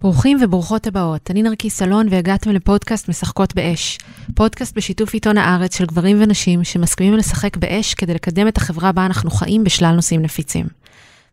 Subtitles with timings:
[0.00, 3.98] ברוכים וברוכות הבאות, אני נרקי סלון והגעתם לפודקאסט משחקות באש.
[4.34, 9.06] פודקאסט בשיתוף עיתון הארץ של גברים ונשים שמסכימים לשחק באש כדי לקדם את החברה בה
[9.06, 10.66] אנחנו חיים בשלל נושאים נפיצים.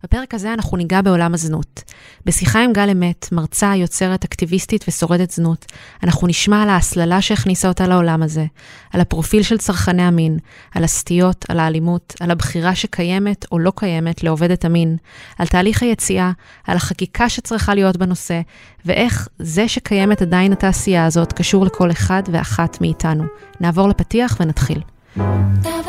[0.04, 1.84] בפרק הזה אנחנו ניגע בעולם הזנות.
[2.26, 5.66] בשיחה עם גל אמת, מרצה, יוצרת, אקטיביסטית ושורדת זנות,
[6.04, 8.46] אנחנו נשמע על ההסללה שהכניסה אותה לעולם הזה,
[8.94, 10.38] על הפרופיל של צרכני המין,
[10.76, 14.98] על הסטיות, על האלימות, על הבחירה שקיימת או לא קיימת לעובדת המין,
[15.40, 16.32] על תהליך היציאה,
[16.68, 18.41] על החקיקה שצריכה להיות בנושא,
[18.85, 23.24] ואיך זה שקיימת עדיין התעשייה הזאת קשור לכל אחד ואחת מאיתנו.
[23.60, 24.82] נעבור לפתיח ונתחיל.
[25.16, 25.85] אז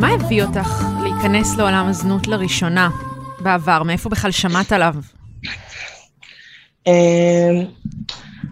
[0.00, 2.90] מה הביא אותך להיכנס לעולם הזנות לראשונה
[3.42, 3.82] בעבר?
[3.82, 4.94] מאיפה בכלל שמעת עליו?
[6.86, 7.64] אמ,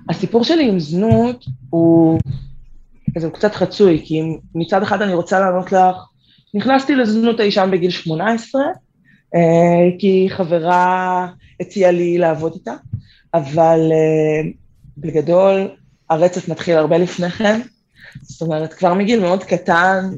[0.09, 2.21] הסיפור שלי עם זנות הוא,
[3.23, 4.23] הוא קצת חצוי, כי
[4.55, 5.97] מצד אחד אני רוצה לענות לך,
[6.55, 8.63] נכנסתי לזנות אי שם בגיל 18,
[9.35, 9.41] אה,
[9.99, 11.29] כי חברה
[11.61, 12.75] הציעה לי לעבוד איתה,
[13.35, 14.51] אבל אה,
[14.99, 15.69] בגדול
[16.11, 17.61] הרצף מתחיל הרבה לפני כן,
[18.23, 20.11] זאת אומרת, כבר מגיל מאוד קטן,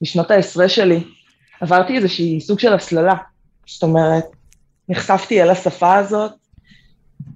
[0.00, 1.04] ומשנות העשרה שלי,
[1.60, 3.14] עברתי איזושהי סוג של הסללה.
[3.66, 4.24] זאת אומרת,
[4.88, 6.32] נחשפתי אל השפה הזאת,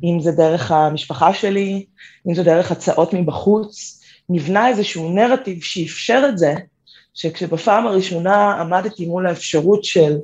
[0.04, 1.84] אם זה דרך המשפחה שלי,
[2.28, 6.54] אם זה דרך הצעות מבחוץ, נבנה איזשהו נרטיב שאפשר את זה,
[7.14, 10.16] שכשבפעם הראשונה עמדתי מול האפשרות של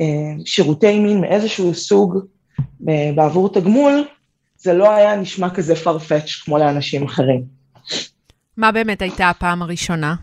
[0.00, 0.06] אה,
[0.44, 2.18] שירותי מין מאיזשהו סוג
[2.88, 4.04] אה, בעבור תגמול,
[4.56, 7.44] זה לא היה נשמע כזה farfetch כמו לאנשים אחרים.
[8.56, 10.14] מה באמת הייתה הפעם הראשונה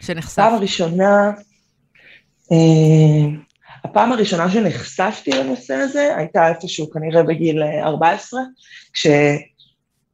[0.00, 0.38] שנחשפת?
[0.38, 1.32] הפעם הראשונה,
[2.52, 3.28] אה,
[3.84, 8.40] הפעם הראשונה שנחשפתי לנושא הזה הייתה איפשהו כנראה בגיל 14,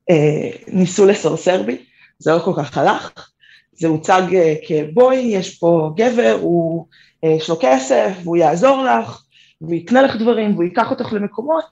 [0.08, 1.84] כשניסו לסרסר בי,
[2.18, 3.28] זה לא כל כך הלך,
[3.72, 6.86] זה הוצג אה, כבואי, יש פה גבר, הוא,
[7.24, 9.22] אה, יש לו כסף, והוא יעזור לך,
[9.60, 11.64] והוא יקנה לך דברים, והוא ייקח אותך למקומות,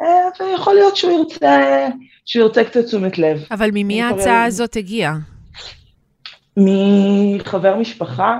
[0.00, 0.06] אה,
[0.40, 1.88] ויכול להיות שהוא ירצה,
[2.24, 3.44] שהוא ירצה קצת תשומת לב.
[3.50, 5.18] אבל ממי ההצעה הזאת הגיעה?
[6.58, 8.38] מחבר משפחה,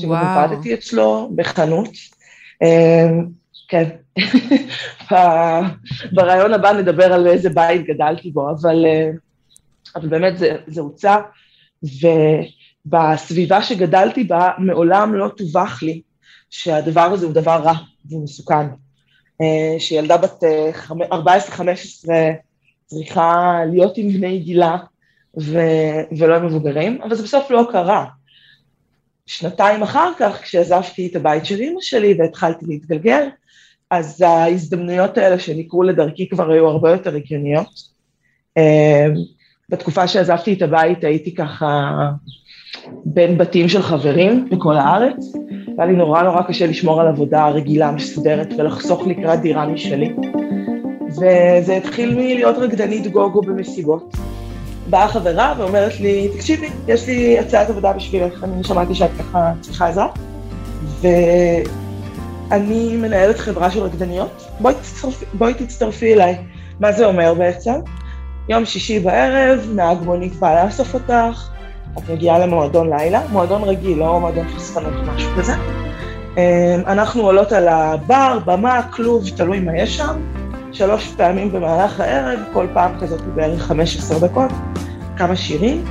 [0.00, 1.88] שגם עבדתי אצלו בחנות.
[2.62, 3.08] אה,
[3.68, 3.88] כן,
[6.14, 9.10] ברעיון הבא נדבר על איזה בית גדלתי בו, אבל, אה,
[9.96, 11.16] אבל באמת זה, זה הוצע,
[12.86, 16.02] ובסביבה שגדלתי בה מעולם לא טווח לי
[16.50, 17.74] שהדבר הזה הוא דבר רע
[18.10, 18.66] ומסוכן.
[19.40, 20.42] אה, שילדה בת
[21.12, 22.32] 14-15 אה,
[22.86, 24.76] צריכה להיות עם בני גילה
[25.38, 28.04] ו- ולא עם מבוגרים, אבל זה בסוף לא קרה.
[29.26, 33.28] שנתיים אחר כך, כשעזבתי את הבית של אימא שלי והתחלתי להתגלגל,
[33.90, 37.68] אז ההזדמנויות האלה שנקרו לדרכי כבר היו הרבה יותר הגיוניות.
[38.58, 39.06] אה,
[39.68, 41.92] בתקופה שעזבתי את הבית הייתי ככה
[43.04, 45.32] בין בתים של חברים בכל הארץ,
[45.78, 50.12] והיה לי נורא נורא קשה לשמור על עבודה רגילה, מסודרת, ולחסוך לקראת דירה משלי.
[51.10, 54.16] וזה התחיל מלהיות רקדנית גוגו במסיבות.
[54.90, 59.88] באה חברה ואומרת לי, תקשיבי, יש לי הצעת עבודה בשבילך, אני שמעתי שאת ככה צריכה
[59.88, 60.08] עזרה,
[61.00, 66.36] ואני מנהלת חברה של רקדניות, בואי תצטרפי, בואי תצטרפי אליי.
[66.80, 67.74] מה זה אומר בעצם?
[68.48, 71.48] יום שישי בערב, נהג מונית בא לאסוף אותך,
[71.98, 75.52] את מגיעה למועדון לילה, מועדון רגיל, לא מועדון חסכנות או משהו כזה.
[76.36, 80.20] אמ, אנחנו עולות על הבר, במה, כלוב, תלוי מה יש שם,
[80.72, 84.50] שלוש פעמים במהלך הערב, כל פעם כזאת בערך 15 דקות,
[85.16, 85.84] כמה שירים.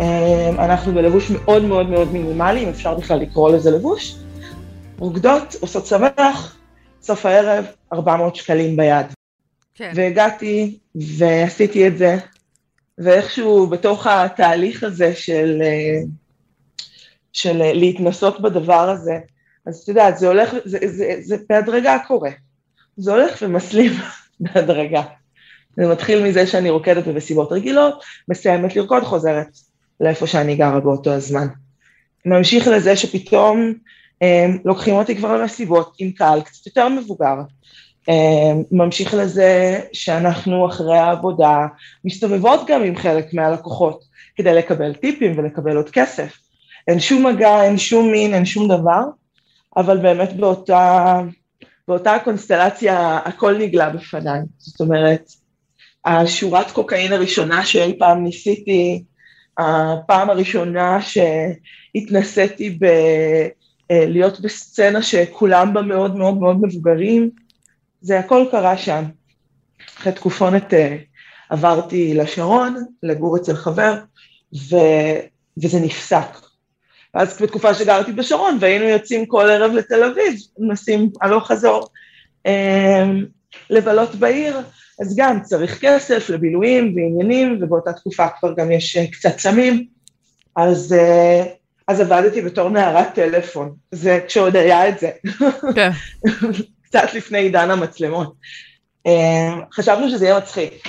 [0.00, 4.16] אמ, אנחנו בלבוש מאוד מאוד מאוד מינימלי, אם אפשר בכלל לקרוא לזה לבוש.
[4.98, 6.56] רוקדות, עושות שמח,
[7.02, 9.06] סוף הערב, 400 שקלים ביד.
[9.74, 9.92] כן.
[9.94, 12.16] והגעתי ועשיתי את זה
[12.98, 16.02] ואיכשהו בתוך התהליך הזה של, אה,
[17.32, 19.18] של להתנסות בדבר הזה,
[19.66, 22.30] אז את יודעת, זה הולך, זה, זה, זה, זה בהדרגה קורה.
[22.96, 23.92] זה הולך ומסלים
[24.40, 25.02] בהדרגה.
[25.76, 29.48] זה מתחיל מזה שאני רוקדת במסיבות רגילות, מסיימת לרקוד, חוזרת
[30.00, 31.46] לאיפה שאני גרה באותו הזמן.
[32.26, 33.74] ממשיך לזה שפתאום הם,
[34.22, 37.34] אה, לוקחים אותי כבר למסיבות עם קהל קצת יותר מבוגר,
[38.08, 41.66] אה, ממשיך לזה שאנחנו אחרי העבודה
[42.04, 44.04] מסתובבות גם עם חלק מהלקוחות
[44.36, 46.38] כדי לקבל טיפים ולקבל עוד כסף.
[46.88, 49.02] אין שום מגע, אין שום מין, אין שום דבר,
[49.76, 51.20] אבל באמת באותה,
[51.90, 54.40] באותה קונסטלציה הכל נגלה בפניי.
[54.58, 55.32] זאת אומרת,
[56.04, 59.04] השורת קוקאין הראשונה שאי פעם ניסיתי,
[59.58, 62.84] הפעם הראשונה שהתנסיתי ב...
[63.90, 67.30] אה, להיות בסצנה שכולם בה מאוד מאוד מאוד מבוגרים,
[68.00, 69.04] זה הכל קרה שם.
[69.98, 70.76] אחרי תקופונת uh,
[71.48, 73.94] עברתי לשרון, לגור אצל חבר,
[74.70, 74.76] ו,
[75.62, 76.49] וזה נפסק.
[77.14, 81.88] ואז בתקופה שגרתי בשרון והיינו יוצאים כל ערב לתל אביב, נוסעים הלוך חזור
[82.46, 83.04] אה,
[83.70, 84.60] לבלות בעיר,
[85.00, 89.86] אז גם צריך כסף לבילויים ועניינים, ובאותה תקופה כבר גם יש אה, קצת סמים,
[90.56, 91.44] אז, אה,
[91.88, 95.10] אז עבדתי בתור נערת טלפון, זה כשעוד היה את זה,
[95.74, 95.90] כן.
[96.84, 98.34] קצת לפני עידן המצלמות.
[99.06, 100.88] אה, חשבנו שזה יהיה מצחיק.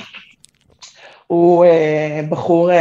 [1.31, 1.65] הוא
[2.29, 2.71] בחור,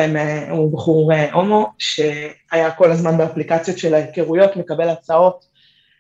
[0.51, 5.47] הוא בחור הומו שהיה כל הזמן באפליקציות של ההיכרויות, מקבל הצעות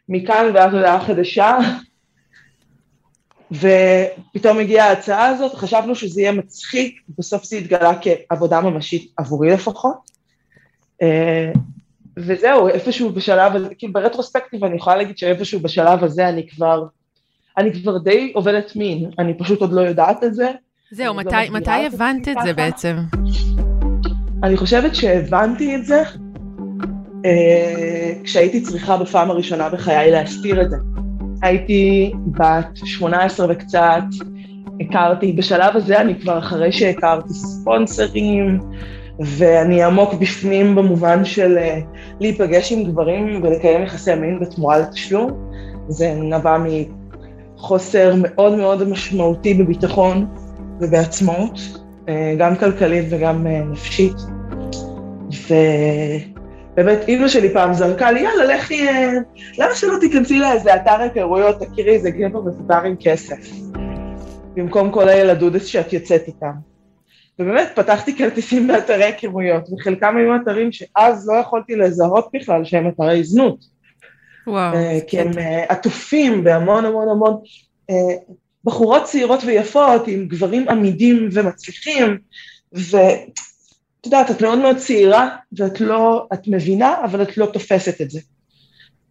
[0.09, 1.59] מכאן ועד הודעה חדשה,
[3.53, 9.97] ופתאום הגיעה ההצעה הזאת, חשבנו שזה יהיה מצחיק, בסוף זה התגלה כעבודה ממשית עבורי לפחות.
[11.03, 11.53] אה,
[12.17, 16.87] וזהו, איפשהו בשלב הזה, כאילו ברטרוספקטיב אני יכולה להגיד שאיפשהו בשלב הזה אני כבר,
[17.59, 20.51] אני כבר די עובדת מין, אני פשוט עוד לא יודעת את זה.
[20.93, 22.97] זהו, מתי, לא מתי הבנת את זה בעצם?
[24.43, 26.03] אני חושבת שהבנתי את זה
[27.25, 30.77] אה, כשהייתי צריכה בפעם הראשונה בחיי להסתיר את זה.
[31.43, 34.03] הייתי בת 18 וקצת,
[34.81, 38.61] הכרתי, בשלב הזה אני כבר אחרי שהכרתי ספונסרים,
[39.21, 45.51] ואני עמוק בפנים במובן של uh, להיפגש עם גברים ולקיים יחסי מין בתמורה לתשלום.
[45.89, 46.57] זה נבע
[47.57, 50.27] מחוסר מאוד מאוד משמעותי בביטחון
[50.81, 51.59] ובעצמאות,
[52.07, 54.17] uh, גם כלכלית וגם uh, נפשית.
[55.49, 55.55] ו...
[56.75, 59.13] באמת, אימא שלי פעם זרקה לי, יאללה, לכי, אה,
[59.59, 63.51] למה שלא תיכנסי לאיזה אתר היכרויות, תכירי איזה גבר מפוטר עם כסף,
[64.55, 66.53] במקום כל הילדודס שאת יוצאת איתם.
[67.39, 73.25] ובאמת, פתחתי כרטיסים באתרי היכרויות, וחלקם היו אתרים שאז לא יכולתי לזהות בכלל שהם אתרי
[73.25, 73.65] זנות.
[74.47, 74.75] וואו.
[74.75, 77.41] אה, כי הם אה, עטופים בהמון המון המון
[78.71, 82.19] בחורות צעירות ויפות, עם גברים עמידים ומצליחים,
[82.75, 82.97] ו...
[84.01, 85.29] את יודעת, את מאוד מאוד צעירה,
[85.59, 88.21] ואת לא, את מבינה, אבל את לא תופסת את זה.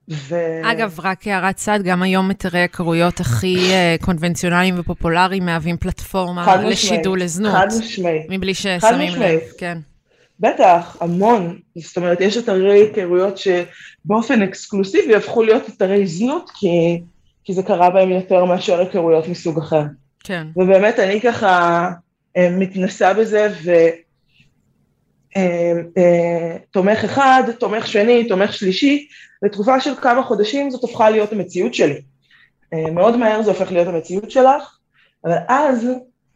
[0.09, 0.35] ו...
[0.63, 7.21] אגב, רק הערת צד, גם היום היתרי הכרויות הכי uh, קונבנציונליים ופופולריים מהווים פלטפורמה לשידול
[7.21, 7.53] לזנות.
[7.53, 8.25] חד משמעית.
[8.29, 9.77] מבלי ששמים לב, כן.
[10.39, 11.59] בטח, המון.
[11.75, 17.01] זאת אומרת, יש אתרי היכרויות שבאופן אקסקלוסיבי הפכו להיות אתרי זנות, כי,
[17.49, 19.83] כי זה קרה בהם יותר מאשר היכרויות מסוג אחר.
[20.23, 20.47] כן.
[20.55, 21.89] ובאמת, אני ככה
[22.37, 23.71] אה, מתנסה בזה, ו...
[25.37, 29.07] אה, אה, תומך אחד, תומך שני, תומך שלישי,
[29.41, 32.01] לתקופה של כמה חודשים זאת הפכה להיות המציאות שלי.
[32.91, 34.77] מאוד מהר זה הופך להיות המציאות שלך,
[35.25, 35.87] אבל אז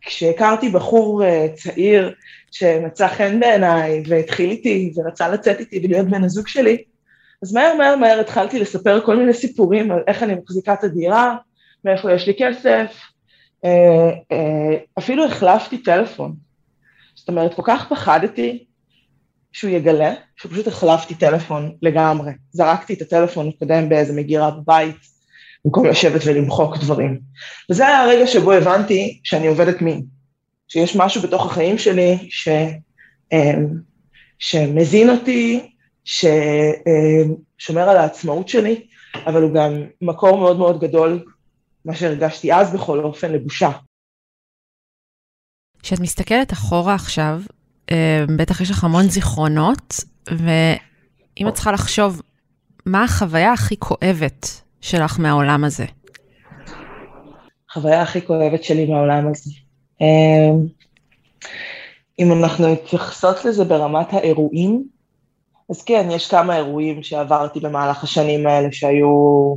[0.02, 1.24] כשהכרתי בחור
[1.56, 2.14] צעיר
[2.52, 6.84] שמצא חן בעיניי והתחיל איתי ורצה לצאת איתי ולהיות בן הזוג שלי,
[7.44, 11.36] אז מהר מהר מהר התחלתי לספר כל מיני סיפורים על איך אני מחזיקה את הדירה,
[11.86, 13.02] מאיפה יש לי כסף,
[14.98, 16.36] אפילו החלפתי טלפון.
[17.16, 18.64] זאת אומרת, כל כך פחדתי
[19.52, 22.32] שהוא יגלה שפשוט החלפתי טלפון לגמרי.
[22.52, 24.96] זרקתי את הטלפון הקודם באיזה מגירה בבית,
[25.66, 27.20] במקום לשבת ולמחוק דברים.
[27.72, 30.06] וזה היה הרגע שבו הבנתי שאני עובדת מין,
[30.68, 32.48] שיש משהו בתוך החיים שלי ש,
[33.32, 33.68] אמ,
[34.40, 35.73] שמזין אותי,
[36.06, 38.88] ששומר על העצמאות שלי,
[39.26, 41.24] אבל הוא גם מקור מאוד מאוד גדול,
[41.86, 43.70] מה שהרגשתי אז בכל אופן, לבושה.
[45.84, 47.42] כשאת מסתכלת אחורה עכשיו,
[47.92, 49.96] אה, בטח יש לך המון זיכרונות,
[50.28, 52.22] ואם את צריכה לחשוב,
[52.86, 55.86] מה החוויה הכי כואבת שלך מהעולם הזה?
[57.70, 59.52] החוויה הכי כואבת שלי מהעולם הזה.
[60.02, 60.52] אה,
[62.20, 64.88] אם אנחנו מתייחסות לזה ברמת האירועים,
[65.70, 69.56] אז כן, יש כמה אירועים שעברתי במהלך השנים האלה שהיו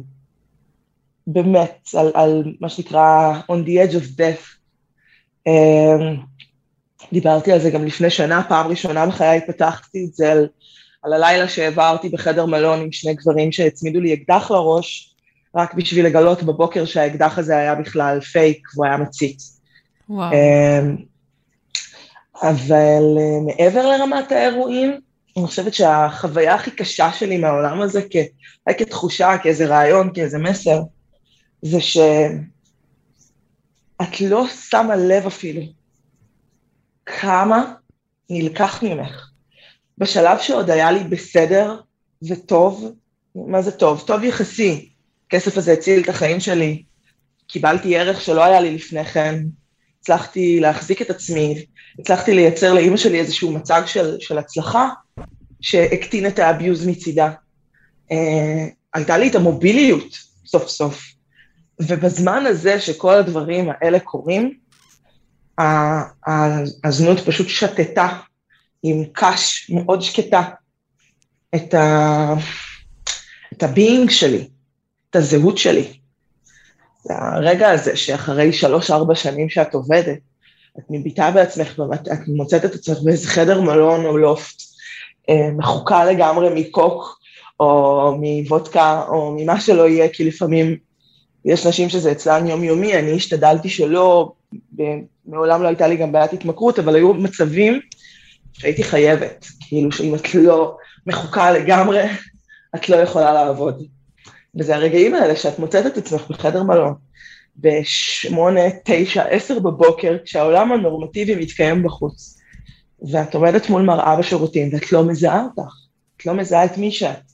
[1.26, 4.56] באמת על, על מה שנקרא on the edge of death.
[5.46, 6.14] אה,
[7.12, 10.48] דיברתי על זה גם לפני שנה, פעם ראשונה בחיי פתחתי את זה על,
[11.02, 15.14] על הלילה שהעברתי בחדר מלון עם שני גברים שהצמידו לי אקדח לראש,
[15.56, 19.60] רק בשביל לגלות בבוקר שהאקדח הזה היה בכלל פייק והוא היה מציץ.
[20.08, 20.32] וואו.
[20.32, 20.96] אמ,
[22.42, 25.00] אבל אה, מעבר לרמת האירועים,
[25.36, 28.16] אני חושבת שהחוויה הכי קשה שלי מהעולם הזה, כ...
[28.78, 30.80] כתחושה, כאיזה רעיון, כאיזה מסר,
[31.62, 32.10] זה שאת
[34.20, 35.62] לא שמה לב אפילו
[37.06, 37.74] כמה
[38.30, 39.30] נלקח ממך.
[39.98, 41.80] בשלב שעוד היה לי בסדר
[42.28, 42.92] וטוב,
[43.34, 44.04] מה זה טוב?
[44.06, 44.90] טוב יחסי.
[45.26, 46.82] הכסף הזה הציל את החיים שלי,
[47.46, 49.44] קיבלתי ערך שלא היה לי לפני כן,
[50.00, 51.66] הצלחתי להחזיק את עצמי,
[51.98, 54.88] הצלחתי לייצר לאימא שלי איזשהו מצג של, של הצלחה,
[55.60, 57.30] שהקטין את ה abuse מצידה.
[58.12, 61.16] אה, הייתה לי את המוביליות סוף סוף.
[61.80, 64.58] ובזמן הזה שכל הדברים האלה קורים,
[66.84, 68.08] הזנות פשוט שתתה
[68.82, 70.42] עם קש מאוד שקטה
[71.54, 72.34] את, ה...
[73.52, 74.48] את ה being שלי,
[75.10, 75.98] את הזהות שלי.
[77.10, 80.18] הרגע הזה שאחרי שלוש-ארבע שנים שאת עובדת,
[80.78, 81.80] את מביטה בעצמך,
[82.12, 84.62] את מוצאת את עצמך באיזה חדר מלון או לופט,
[85.30, 87.18] מחוקה לגמרי מקוק
[87.60, 90.76] או מוודקה או ממה שלא יהיה, כי לפעמים
[91.44, 94.32] יש נשים שזה אצלן יומיומי, אני השתדלתי שלא,
[95.26, 97.80] מעולם לא הייתה לי גם בעיית התמכרות, אבל היו מצבים
[98.52, 102.04] שהייתי חייבת, כאילו שאם את לא מחוקה לגמרי,
[102.74, 103.82] את לא יכולה לעבוד.
[104.54, 106.94] וזה הרגעים האלה שאת מוצאת את עצמך בחדר מלון,
[107.56, 112.35] בשמונה, תשע, עשר בבוקר, כשהעולם הנורמטיבי מתקיים בחוץ,
[113.02, 115.72] ואת עומדת מול מראה בשירותים, ואת לא מזהה אותך,
[116.16, 117.32] את לא מזהה את מי שאת,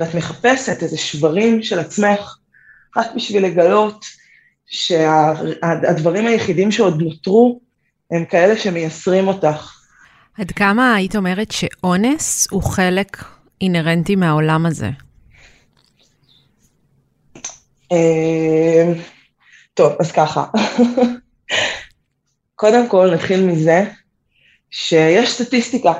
[0.00, 2.38] ואת מחפשת איזה שברים של עצמך,
[2.96, 4.04] רק בשביל לגלות
[4.66, 7.60] שהדברים שה, היחידים שעוד נותרו,
[8.10, 9.80] הם כאלה שמייסרים אותך.
[10.38, 13.24] עד כמה היית אומרת שאונס הוא חלק
[13.60, 14.90] אינהרנטי מהעולם הזה?
[17.90, 18.92] אמ,
[19.74, 20.44] טוב, אז ככה.
[22.56, 23.84] קודם כל נתחיל מזה
[24.76, 25.92] שיש סטטיסטיקה.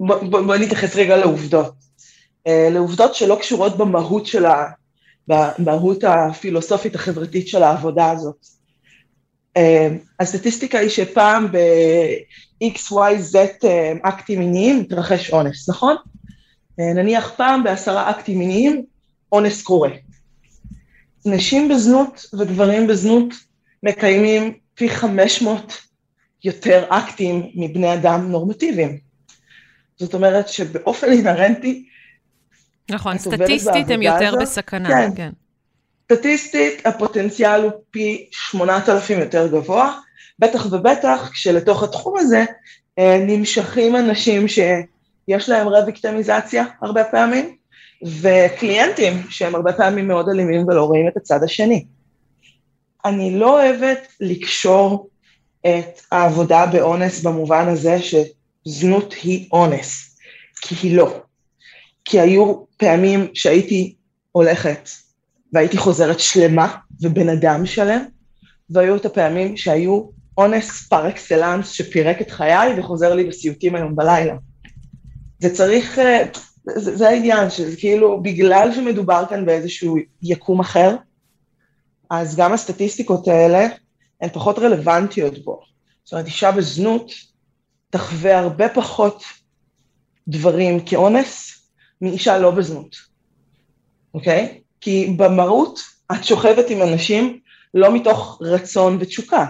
[0.00, 1.74] בואי בוא, נתייחס רגע לעובדות.
[2.46, 4.66] אה, לעובדות שלא קשורות במהות של ה...
[5.28, 8.46] במהות הפילוסופית החברתית של העבודה הזאת.
[9.56, 9.88] אה,
[10.20, 15.96] הסטטיסטיקה היא שפעם ב-XYZ אה, אקטים מיניים מתרחש אונס, נכון?
[16.78, 18.84] נניח פעם בעשרה אקטים מיניים
[19.32, 19.90] אונס קורה.
[21.26, 23.34] נשים בזנות וגברים בזנות
[23.82, 25.84] מקיימים פי 500
[26.44, 28.98] יותר אקטים מבני אדם נורמטיביים.
[29.96, 31.88] זאת אומרת שבאופן אינהרנטי,
[32.90, 35.10] נכון, סטטיסטית הם יותר הזאת, בסכנה, כן.
[35.16, 35.30] כן.
[36.04, 39.98] סטטיסטית הפוטנציאל הוא פי 8,000 יותר גבוה,
[40.38, 42.44] בטח ובטח כשלתוך התחום הזה
[42.98, 47.56] אה, נמשכים אנשים שיש להם רוויקטמיזציה הרבה פעמים,
[48.20, 51.84] וקליינטים שהם הרבה פעמים מאוד אלימים ולא רואים את הצד השני.
[53.04, 55.08] אני לא אוהבת לקשור
[55.66, 60.18] את העבודה באונס במובן הזה שזנות היא אונס,
[60.60, 61.20] כי היא לא.
[62.04, 63.94] כי היו פעמים שהייתי
[64.32, 64.88] הולכת
[65.52, 68.04] והייתי חוזרת שלמה ובן אדם שלם,
[68.70, 70.02] והיו את הפעמים שהיו
[70.38, 74.34] אונס פר אקסלנס שפירק את חיי וחוזר לי בסיוטים היום בלילה.
[75.38, 76.22] זה צריך, אה,
[76.66, 80.96] זה, זה העניין, שזה כאילו, בגלל שמדובר כאן באיזשהו יקום אחר,
[82.10, 83.66] אז גם הסטטיסטיקות האלה
[84.20, 85.60] הן פחות רלוונטיות בו.
[86.04, 87.12] זאת אומרת, אישה בזנות
[87.90, 89.24] תחווה הרבה פחות
[90.28, 91.58] דברים כאונס
[92.00, 92.96] מאישה לא בזנות,
[94.14, 94.60] אוקיי?
[94.80, 95.80] כי במהות
[96.12, 97.40] את שוכבת עם אנשים
[97.74, 99.42] לא מתוך רצון ותשוקה,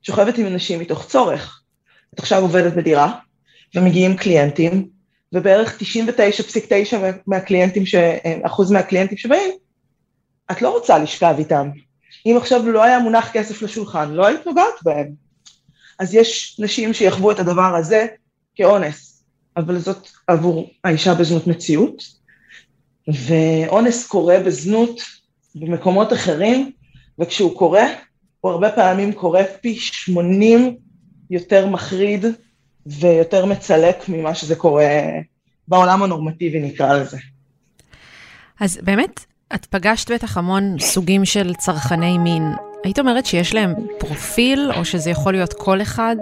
[0.00, 1.62] את שוכבת עם אנשים מתוך צורך.
[2.14, 3.18] את עכשיו עובדת בדירה,
[3.74, 4.88] ומגיעים קליינטים,
[5.32, 7.94] ובערך 99.9 מהקליינטים, ש...
[8.42, 9.50] אחוז מהקליינטים שבאים,
[10.50, 11.70] את לא רוצה לשכב איתם.
[12.26, 15.08] אם עכשיו לא היה מונח כסף לשולחן, לא היית נוגעת בהם.
[15.98, 18.06] אז יש נשים שיחוו את הדבר הזה
[18.54, 19.24] כאונס,
[19.56, 22.02] אבל זאת עבור האישה בזנות מציאות,
[23.08, 25.00] ואונס קורה בזנות
[25.54, 26.72] במקומות אחרים,
[27.18, 27.84] וכשהוא קורה,
[28.40, 30.76] הוא הרבה פעמים קורה פי 80
[31.30, 32.24] יותר מחריד
[32.86, 34.88] ויותר מצלק ממה שזה קורה
[35.68, 37.18] בעולם הנורמטיבי, נקרא לזה.
[38.60, 42.52] אז באמת, את פגשת בטח המון סוגים של צרכני מין.
[42.84, 46.16] היית אומרת שיש להם פרופיל, או שזה יכול להיות כל אחד?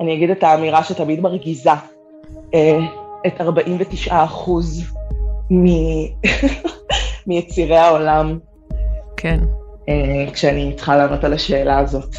[0.00, 1.70] אני אגיד את האמירה שתמיד מרגיזה.
[2.54, 2.78] אה,
[3.26, 4.84] את 49 אחוז
[7.26, 8.38] מיצירי העולם.
[9.16, 9.40] כן.
[9.88, 12.14] אה, כשאני צריכה לענות על השאלה הזאת.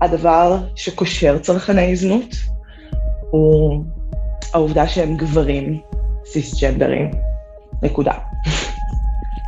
[0.00, 2.34] הדבר שקושר צרכני זנות
[3.30, 3.84] הוא
[4.54, 5.80] העובדה שהם גברים
[6.24, 7.31] סיסג'נדרים.
[7.82, 8.12] נקודה.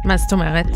[0.04, 0.66] מה זאת אומרת?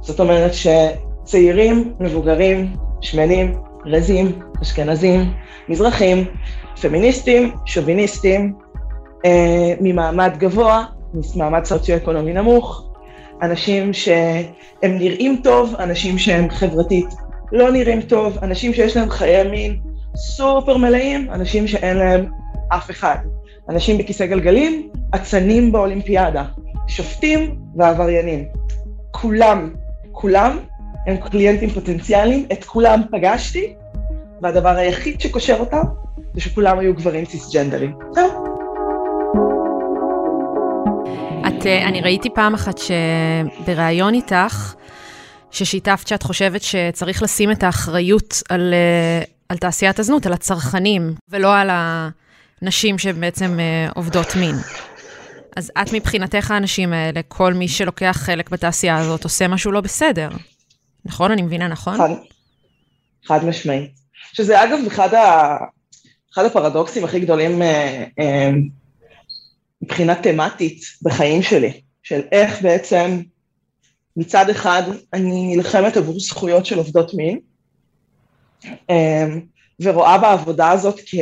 [0.00, 3.54] זאת אומרת שצעירים, מבוגרים, שמנים,
[3.86, 5.32] רזים, אשכנזים,
[5.68, 6.24] מזרחים,
[6.80, 8.54] פמיניסטים, שוביניסטים,
[9.24, 12.90] אה, ממעמד גבוה, ממעמד סוציו-אקונומי נמוך,
[13.42, 14.44] אנשים שהם
[14.82, 17.06] נראים טוב, אנשים שהם חברתית
[17.52, 19.80] לא נראים טוב, אנשים שיש להם חיי מין
[20.16, 22.26] סופר מלאים, אנשים שאין להם
[22.68, 23.16] אף אחד.
[23.68, 26.44] אנשים בכיסא גלגלים, אצנים באולימפיאדה,
[26.88, 28.44] שופטים ועבריינים.
[29.10, 29.70] כולם,
[30.12, 30.58] כולם
[31.06, 33.74] הם קליינטים פוטנציאליים, את כולם פגשתי,
[34.42, 35.82] והדבר היחיד שקושר אותם
[36.34, 37.92] זה שכולם היו גברים סיסג'נדרים.
[38.12, 38.30] זהו.
[41.46, 44.74] את, אה, אני ראיתי פעם אחת שבריאיון איתך,
[45.50, 51.56] ששיתפת שאת חושבת שצריך לשים את האחריות על, אה, על תעשיית הזנות, על הצרכנים, ולא
[51.56, 51.70] על
[52.62, 54.54] הנשים שבעצם אה, עובדות מין.
[55.56, 60.28] אז את מבחינתך האנשים האלה, כל מי שלוקח חלק בתעשייה הזאת עושה משהו לא בסדר.
[61.04, 61.30] נכון?
[61.30, 61.96] אני מבינה נכון?
[61.96, 62.10] חד,
[63.24, 63.90] חד משמעית.
[64.32, 65.56] שזה אגב אחד, ה,
[66.34, 68.50] אחד הפרדוקסים הכי גדולים אה, אה,
[69.82, 73.20] מבחינה תמטית בחיים שלי, של איך בעצם
[74.16, 74.82] מצד אחד
[75.12, 77.38] אני נלחמת עבור זכויות של עובדות מין,
[78.90, 79.26] אה,
[79.80, 81.14] ורואה בעבודה הזאת כ...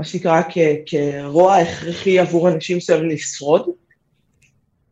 [0.00, 0.42] מה שנקרא
[0.86, 3.68] כרוע הכרחי עבור אנשים מסוימים לשרוד,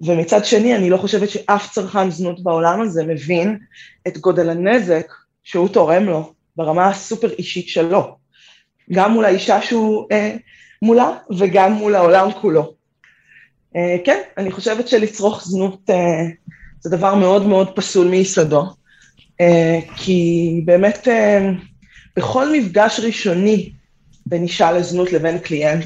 [0.01, 3.59] ומצד שני אני לא חושבת שאף צרכן זנות בעולם הזה מבין
[4.09, 5.13] את גודל הנזק
[5.45, 8.17] שהוא תורם לו ברמה הסופר אישית שלו,
[8.93, 10.37] גם מול האישה שהוא אה,
[10.83, 12.75] מולה וגם מול העולם כולו.
[13.77, 15.97] אה, כן, אני חושבת שלצרוך זנות אה,
[16.81, 18.67] זה דבר מאוד מאוד פסול מיסודו,
[19.41, 21.51] אה, כי באמת אה,
[22.17, 23.78] בכל מפגש ראשוני
[24.29, 25.85] בין אישה לזנות לבין קליינט,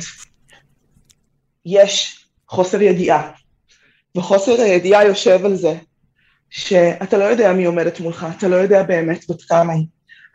[1.66, 3.30] יש חוסר ידיעה,
[4.16, 5.74] וחוסר הידיעה יושב על זה
[6.50, 9.86] שאתה לא יודע מי עומדת מולך, אתה לא יודע באמת בת כמה היא,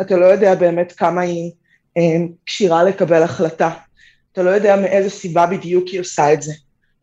[0.02, 1.52] אתה לא יודע באמת כמה היא
[1.98, 3.72] אה, כשירה לקבל החלטה,
[4.32, 6.54] אתה לא יודע מאיזה סיבה בדיוק היא עושה את זה.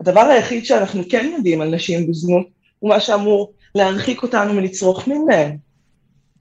[0.00, 2.46] הדבר היחיד שאנחנו כן יודעים על נשים בזנות
[2.78, 5.56] הוא מה שאמור להרחיק אותנו מלצרוך מין מהם.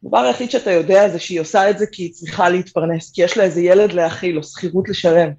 [0.03, 3.37] הדבר היחיד שאתה יודע זה שהיא עושה את זה כי היא צריכה להתפרנס, כי יש
[3.37, 5.29] לה איזה ילד להאכיל או שכירות לשלם.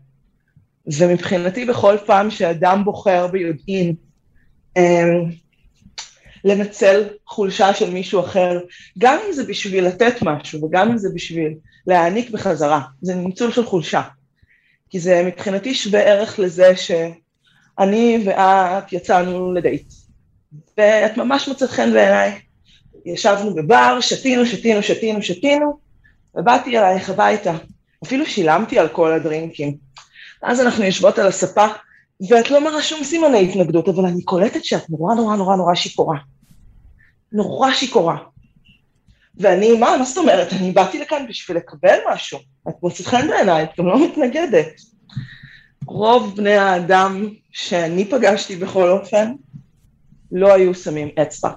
[0.99, 3.95] ומבחינתי בכל פעם שאדם בוחר ביודעין
[4.77, 5.31] אמ,
[6.45, 8.61] לנצל חולשה של מישהו אחר,
[8.99, 11.55] גם אם זה בשביל לתת משהו וגם אם זה בשביל
[11.87, 14.03] להעניק בחזרה, זה ניצול של חולשה.
[14.91, 19.93] כי זה מבחינתי שווה ערך לזה שאני ואת יצאנו לדייט,
[20.79, 22.41] ואת ממש מוצאת חן בעיניי.
[23.05, 25.79] ישבנו בבר, שתינו, שתינו, שתינו, שתינו,
[26.35, 27.53] ובאתי אלייך הביתה.
[28.05, 29.77] אפילו שילמתי על כל הדרינקים.
[30.43, 31.67] אז אנחנו יושבות על הספה,
[32.29, 36.19] ואת לא מראה שום סימני התנגדות, אבל אני קולטת שאת נורא נורא נורא נורא שיכורה.
[37.33, 38.17] נורא שיכורה.
[39.37, 40.53] ואני, מה, מה זאת אומרת?
[40.53, 42.39] אני באתי לכאן בשביל לקבל משהו.
[42.69, 44.67] את מוצאת חן בעיניי, את גם לא מתנגדת.
[45.87, 49.33] רוב בני האדם שאני פגשתי בכל אופן,
[50.33, 51.51] לא היו שמים אצבע.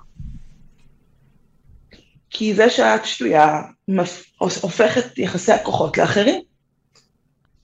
[2.38, 3.62] כי זה שאת שטויה
[4.40, 6.42] הופכת יחסי הכוחות לאחרים.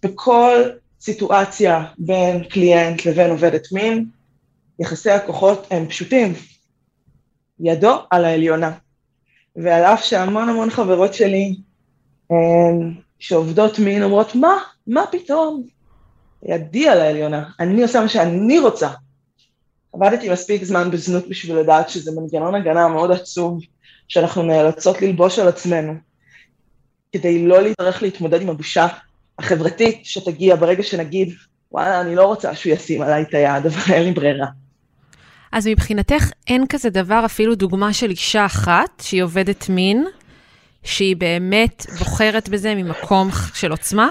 [0.04, 0.62] בכל
[1.02, 4.06] סיטואציה בין קליינט לבין עובדת מין,
[4.80, 6.34] יחסי הכוחות הם פשוטים.
[7.60, 8.72] ידו על העליונה.
[9.56, 11.56] ועל אף שהמון המון חברות שלי
[13.20, 14.58] שעובדות מין אומרות, מה?
[14.88, 15.64] מה פתאום?
[16.46, 18.90] ידי על העליונה, אני עושה מה שאני רוצה.
[19.94, 23.60] עבדתי מספיק זמן בזנות בשביל לדעת שזה מנגנון הגנה מאוד עצוב
[24.14, 25.94] שאנחנו נאלצות ללבוש על עצמנו,
[27.14, 28.88] כדי לא להתארך להתמודד עם הבושה
[29.40, 31.34] החברתית שתגיע ברגע שנגיד,
[31.72, 34.48] וואלה, אני לא רוצה שהוא ישים עליי את היד, אבל אין לי ברירה.
[35.52, 40.06] אז מבחינתך אין כזה דבר, אפילו דוגמה של אישה אחת שהיא עובדת מין,
[40.84, 44.10] שהיא באמת בוחרת בזה ממקום של עוצמה?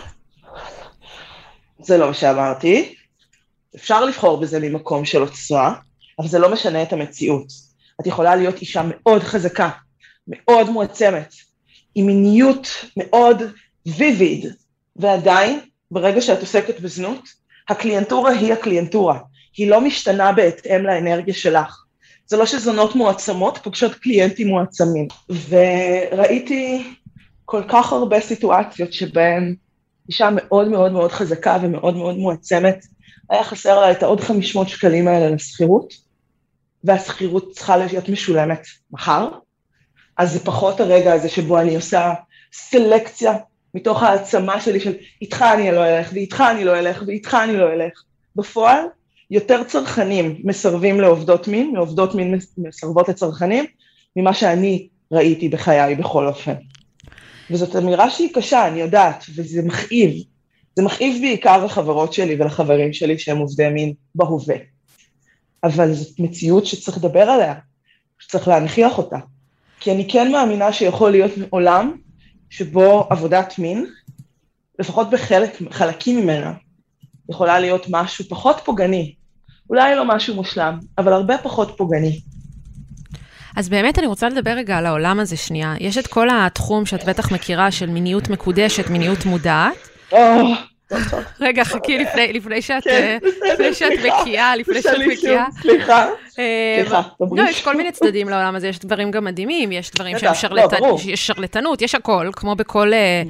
[1.79, 2.95] זה לא מה שאמרתי.
[3.77, 5.75] אפשר לבחור בזה ממקום של עוצמה,
[6.19, 7.47] אבל זה לא משנה את המציאות.
[8.01, 9.71] את יכולה להיות אישה מאוד חזקה,
[10.29, 11.35] מאוד מועצמת,
[11.95, 13.43] עם מיניות מאוד
[13.87, 14.47] ויביד,
[14.97, 17.29] ועדיין, ברגע שאת עוסקת בזנות,
[17.69, 19.19] הקליינטורה היא הקליינטורה,
[19.57, 21.85] היא לא משתנה בהתאם לאנרגיה שלך.
[22.27, 25.09] זה לא שזונות מועצמות פוגשות קליינטים מועצמים.
[25.49, 26.85] וראיתי
[27.45, 29.55] כל כך הרבה סיטואציות שבהן
[30.09, 32.87] אישה מאוד מאוד מאוד חזקה ומאוד מאוד מועצמת,
[33.31, 35.95] היה חסר לה את העוד 500 שקלים האלה לשכירות,
[36.85, 39.29] והשכירות צריכה להיות משולמת מחר,
[40.17, 42.13] אז זה פחות הרגע הזה שבו אני עושה
[42.53, 43.37] סלקציה
[43.75, 47.73] מתוך העצמה שלי של איתך אני לא אלך, ואיתך אני לא אלך, ואיתך אני לא
[47.73, 48.03] אלך.
[48.37, 48.85] בפועל,
[49.31, 53.65] יותר צרכנים מסרבים לעובדות מין, מעובדות מין מסרבות לצרכנים,
[54.17, 56.55] ממה שאני ראיתי בחיי בכל אופן.
[57.51, 60.23] וזאת אמירה שהיא קשה, אני יודעת, וזה מכאיב.
[60.77, 64.57] זה מכאיב בעיקר לחברות שלי ולחברים שלי שהם עובדי מין בהווה.
[65.65, 67.55] אבל זאת מציאות שצריך לדבר עליה,
[68.19, 69.17] שצריך להנכיח אותה.
[69.83, 71.93] כי אני כן מאמינה שיכול להיות עולם
[72.51, 73.87] שבו עבודת מין,
[74.79, 76.53] לפחות בחלקים ממנה,
[77.31, 79.15] יכולה להיות משהו פחות פוגעני.
[79.71, 82.21] אולי לא משהו מושלם, אבל הרבה פחות פוגעני.
[83.57, 85.75] אז באמת אני רוצה לדבר רגע על העולם הזה שנייה.
[85.81, 89.89] יש את כל התחום שאת בטח מכירה של מיניות מקודשת, מיניות מודעת.
[90.13, 90.17] Oh.
[91.41, 91.99] רגע, חכי
[92.33, 94.21] לפני שאת כן, בסדר, לפני שאת סליחה.
[94.21, 95.45] בקיאה, לפני שאת בקיאה.
[95.63, 96.09] סליחה.
[96.39, 100.19] אה, סליחה, לא, יש כל מיני צדדים לעולם הזה, יש דברים גם מדהימים, יש דברים
[100.19, 100.35] שהם לא,
[101.15, 101.83] שרלטנות.
[101.83, 103.23] יש הכל, כמו בכל, אה,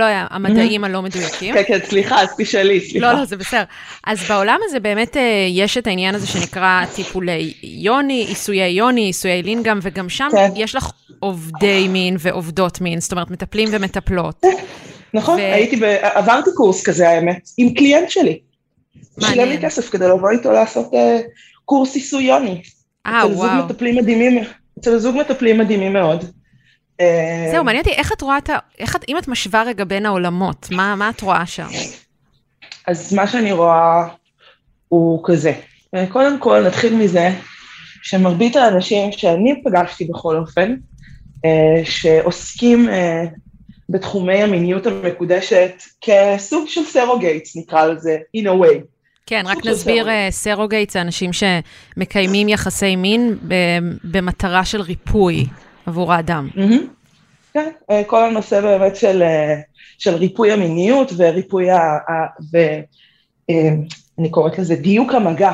[0.00, 1.54] אה, המדעים הלא מדויקים.
[1.54, 3.06] כן, כן, סליחה, אז תשאלי, סליחה.
[3.06, 3.64] לא, לא, זה בסדר.
[4.06, 9.42] אז בעולם הזה באמת אה, יש את העניין הזה שנקרא טיפולי יוני, עיסויי יוני, עיסויי
[9.42, 10.50] לינגאם, וגם שם כן.
[10.56, 14.44] יש לך עובדי מין ועובדות מין, זאת אומרת, מטפלים ומטפלות.
[15.14, 15.84] נכון, ו- הייתי, ב...
[16.02, 18.38] עברתי קורס כזה האמת, עם קליינט שלי.
[19.20, 19.58] שילם לי.
[19.58, 21.20] כסף כדי לבוא איתו לעשות אה,
[21.64, 22.62] קורס עיסוי יוני.
[23.06, 23.64] אה, אצל זוג וואו.
[23.64, 24.44] מטפלים מדהימים,
[24.78, 26.24] אצל זוג מטפלים מדהימים מאוד.
[27.00, 28.58] אה, זהו, מעניין אותי, איך את רואה את ה...
[28.78, 31.66] איך את, אם את משווה רגע בין העולמות, מה מה את רואה שם?
[32.86, 34.08] אז מה שאני רואה
[34.88, 35.52] הוא כזה.
[35.94, 37.30] אה, קודם כל, נתחיל מזה
[38.02, 40.74] שמרבית האנשים שאני פגשתי בכל אופן,
[41.84, 42.88] שעוסקים
[43.88, 48.78] בתחומי המיניות המקודשת כסוג של surrogates, נקרא לזה, in a way.
[49.26, 50.08] כן, רק נסביר, surrogate.
[50.08, 53.54] אה, surrogate זה אנשים שמקיימים יחסי מין ב-
[54.04, 55.46] במטרה של ריפוי
[55.86, 56.48] עבור האדם.
[57.54, 59.54] כן, אה, כל הנושא באמת של, אה,
[59.98, 61.76] של ריפוי המיניות וריפוי ה...
[61.78, 62.56] ה- ו,
[63.50, 63.68] אה,
[64.18, 65.52] אני קוראת לזה דיוק המגע.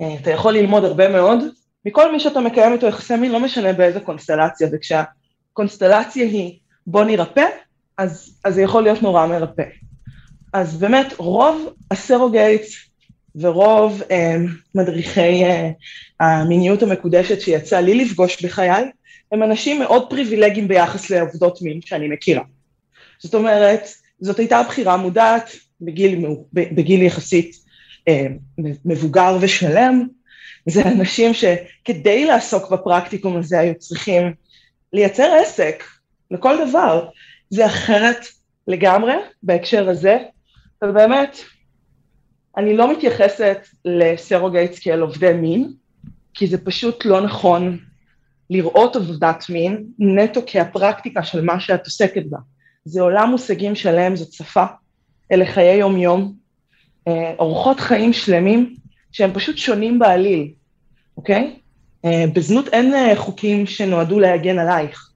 [0.00, 1.38] אה, אתה יכול ללמוד הרבה מאוד
[1.84, 7.46] מכל מי שאתה מקיים איתו יחסי מין, לא משנה באיזה קונסטלציה, וכשהקונסטלציה היא בוא נרפא,
[7.98, 9.62] אז, אז זה יכול להיות נורא מרפא.
[10.52, 12.76] אז באמת רוב הסרוגייטס
[13.36, 14.36] ורוב אה,
[14.74, 15.70] מדריכי אה,
[16.20, 18.84] המיניות המקודשת שיצא לי לפגוש בחיי,
[19.32, 22.42] הם אנשים מאוד פריבילגיים ביחס לעובדות מין שאני מכירה.
[23.18, 23.88] זאת אומרת,
[24.20, 27.56] זאת הייתה בחירה מודעת בגיל, בגיל יחסית
[28.08, 28.26] אה,
[28.84, 30.06] מבוגר ושלם.
[30.66, 34.32] זה אנשים שכדי לעסוק בפרקטיקום הזה היו צריכים
[34.92, 35.84] לייצר עסק
[36.30, 37.08] לכל דבר.
[37.50, 38.26] זה אחרת
[38.68, 40.18] לגמרי בהקשר הזה,
[40.82, 41.38] אבל באמת,
[42.56, 45.72] אני לא מתייחסת לסרוגייטס כאל עובדי מין,
[46.34, 47.78] כי זה פשוט לא נכון
[48.50, 52.38] לראות עבודת מין נטו כהפרקטיקה של מה שאת עוסקת בה.
[52.84, 54.64] זה עולם מושגים שלם, זאת שפה,
[55.32, 56.32] אלה חיי יום-יום,
[57.08, 58.74] אה, אורחות חיים שלמים
[59.12, 60.52] שהם פשוט שונים בעליל,
[61.16, 61.56] אוקיי?
[62.04, 65.10] אה, בזנות אין אה, חוקים שנועדו להגן עלייך.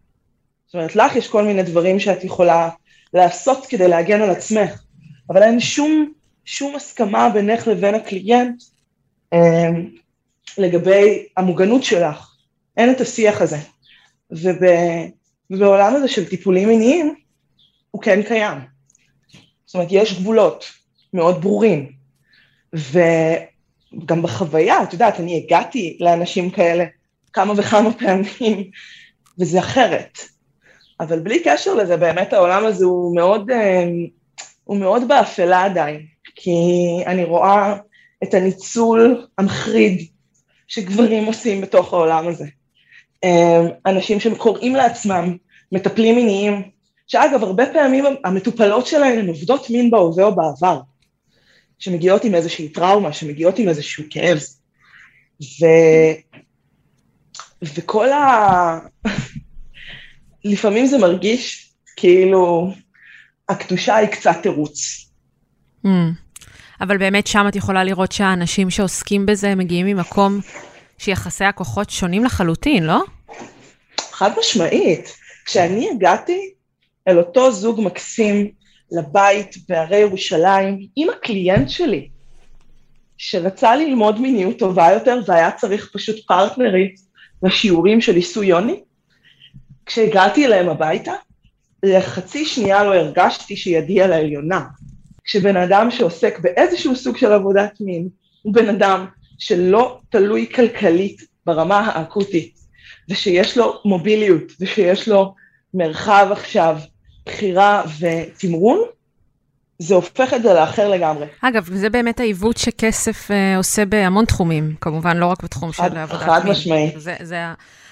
[0.70, 2.68] זאת אומרת, לך יש כל מיני דברים שאת יכולה
[3.14, 4.82] לעשות כדי להגן על עצמך,
[5.30, 6.12] אבל אין שום,
[6.44, 8.62] שום הסכמה בינך לבין הקליינט
[9.32, 9.68] אה,
[10.58, 12.34] לגבי המוגנות שלך.
[12.76, 13.56] אין את השיח הזה.
[14.30, 14.56] וב,
[15.50, 17.14] ובעולם הזה של טיפולים מיניים,
[17.90, 18.58] הוא כן קיים.
[19.66, 20.64] זאת אומרת, יש גבולות
[21.12, 21.92] מאוד ברורים.
[22.72, 26.84] וגם בחוויה, את יודעת, אני הגעתי לאנשים כאלה
[27.32, 28.70] כמה וכמה פעמים,
[29.38, 30.29] וזה אחרת.
[31.00, 33.88] אבל בלי קשר לזה, באמת העולם הזה הוא מאוד, אה,
[34.64, 36.60] הוא מאוד באפלה עדיין, כי
[37.06, 37.76] אני רואה
[38.22, 40.08] את הניצול המחריד
[40.68, 42.46] שגברים עושים בתוך העולם הזה.
[43.24, 45.36] אה, אנשים שקוראים לעצמם
[45.72, 46.62] מטפלים מיניים,
[47.06, 50.80] שאגב, הרבה פעמים המטופלות שלהם הן עובדות מין בהווה או בעבר,
[51.78, 54.38] שמגיעות עם איזושהי טראומה, שמגיעות עם איזשהו כאב.
[55.42, 55.66] ו...
[57.62, 58.78] וכל ה...
[60.44, 62.72] לפעמים זה מרגיש כאילו
[63.48, 65.06] הקדושה היא קצת תירוץ.
[65.86, 65.88] Mm.
[66.80, 70.40] אבל באמת שם את יכולה לראות שהאנשים שעוסקים בזה מגיעים ממקום
[70.98, 73.02] שיחסי הכוחות שונים לחלוטין, לא?
[74.10, 75.16] חד משמעית.
[75.44, 76.52] כשאני הגעתי
[77.08, 78.50] אל אותו זוג מקסים
[78.92, 82.08] לבית בהרי ירושלים עם הקליינט שלי,
[83.16, 87.00] שרצה ללמוד מיניות טובה יותר והיה צריך פשוט פרטנרית
[87.42, 88.80] לשיעורים של עיסוי יוני,
[89.90, 91.12] כשהגעתי אליהם הביתה,
[91.82, 94.60] לחצי שנייה לא הרגשתי שידי על העליונה.
[95.24, 98.08] כשבן אדם שעוסק באיזשהו סוג של עבודת מין,
[98.42, 99.06] הוא בן אדם
[99.38, 102.54] שלא תלוי כלכלית ברמה האקוטית,
[103.08, 105.34] ושיש לו מוביליות, ושיש לו
[105.74, 106.78] מרחב עכשיו,
[107.26, 108.78] בחירה ותמרון,
[109.78, 111.26] זה הופך את זה לאחר לגמרי.
[111.40, 115.96] אגב, זה באמת העיוות שכסף אה, עושה בהמון תחומים, כמובן, לא רק בתחום חד- של
[115.98, 116.52] עבודת חד מין.
[116.52, 116.94] משמעית.
[117.00, 117.36] זה, זה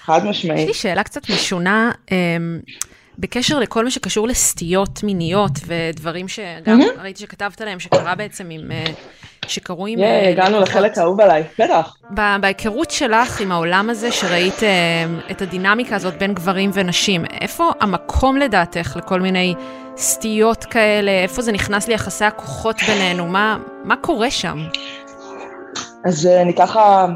[0.09, 0.67] חד יש משמעית.
[0.67, 2.17] לי שאלה קצת משונה, אה,
[3.19, 7.01] בקשר לכל מה שקשור לסטיות מיניות ודברים שגם מהמם.
[7.01, 8.71] ראיתי שכתבת עליהם, שקרה בעצם עם...
[8.71, 8.85] אה,
[9.47, 9.99] שקרו עם...
[9.99, 10.59] ייי, אה, הגענו.
[10.59, 11.95] לחלק האהוב עליי, בטח.
[12.41, 14.69] בהיכרות שלך עם העולם הזה, שראית אה,
[15.31, 19.55] את הדינמיקה הזאת בין גברים ונשים, איפה המקום לדעתך לכל מיני
[19.97, 21.11] סטיות כאלה?
[21.11, 23.27] איפה זה נכנס ליחסי הכוחות בינינו?
[23.27, 24.57] מה, מה קורה שם?
[26.05, 27.07] אז אה, אני ככה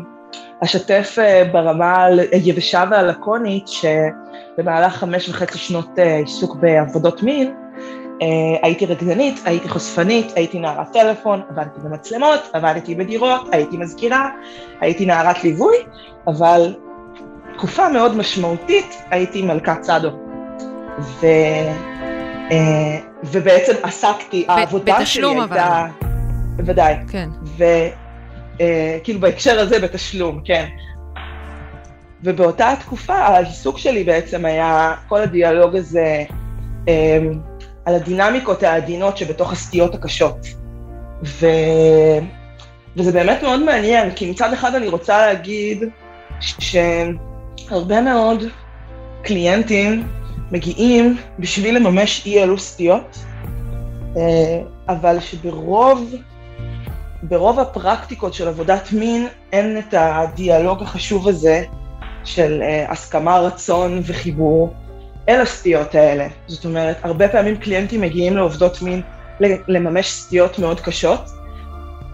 [0.64, 7.54] אשתף אה, ברמה היבשה והלקונית, שבמהלך חמש וחצי שנות אה, עיסוק בעבודות מין,
[8.22, 8.28] אה,
[8.64, 14.30] הייתי רקדנית, הייתי חושפנית, הייתי נערת טלפון, עבדתי במצלמות, עבדתי בדירות, הייתי מזכירה,
[14.82, 15.76] הייתי נערת ליווי,
[16.28, 16.76] אבל
[17.58, 20.10] תקופה מאוד משמעותית הייתי מלכת צדו.
[21.00, 21.28] ו,
[23.24, 25.02] ובעצם עסקתי, העבודה שלי הייתה...
[25.02, 25.60] בתשלום אבל.
[26.56, 26.96] בוודאי.
[27.12, 27.30] כן.
[28.56, 30.66] וכאילו בהקשר הזה בתשלום, כן.
[32.24, 36.24] ובאותה תקופה העיסוק שלי בעצם היה כל הדיאלוג הזה
[36.88, 37.40] אמ,
[37.86, 40.38] על הדינמיקות העדינות שבתוך הסטיות הקשות.
[41.26, 41.48] ו...
[42.98, 45.84] וזה באמת מאוד מעניין, כי מצד אחד אני רוצה להגיד
[46.40, 48.44] שהרבה מאוד
[49.24, 50.08] קליינטים
[50.52, 53.18] מגיעים בשביל לממש אי אלו סטיות,
[54.18, 56.16] אה, אבל שברוב
[57.24, 61.64] ברוב הפרקטיקות של עבודת מין אין את הדיאלוג החשוב הזה
[62.24, 64.74] של uh, הסכמה, רצון וחיבור
[65.30, 66.28] אל הסטיות האלה.
[66.48, 69.02] זאת אומרת, הרבה פעמים קליינטים מגיעים לעובדות מין
[69.68, 71.22] לממש סטיות מאוד קשות,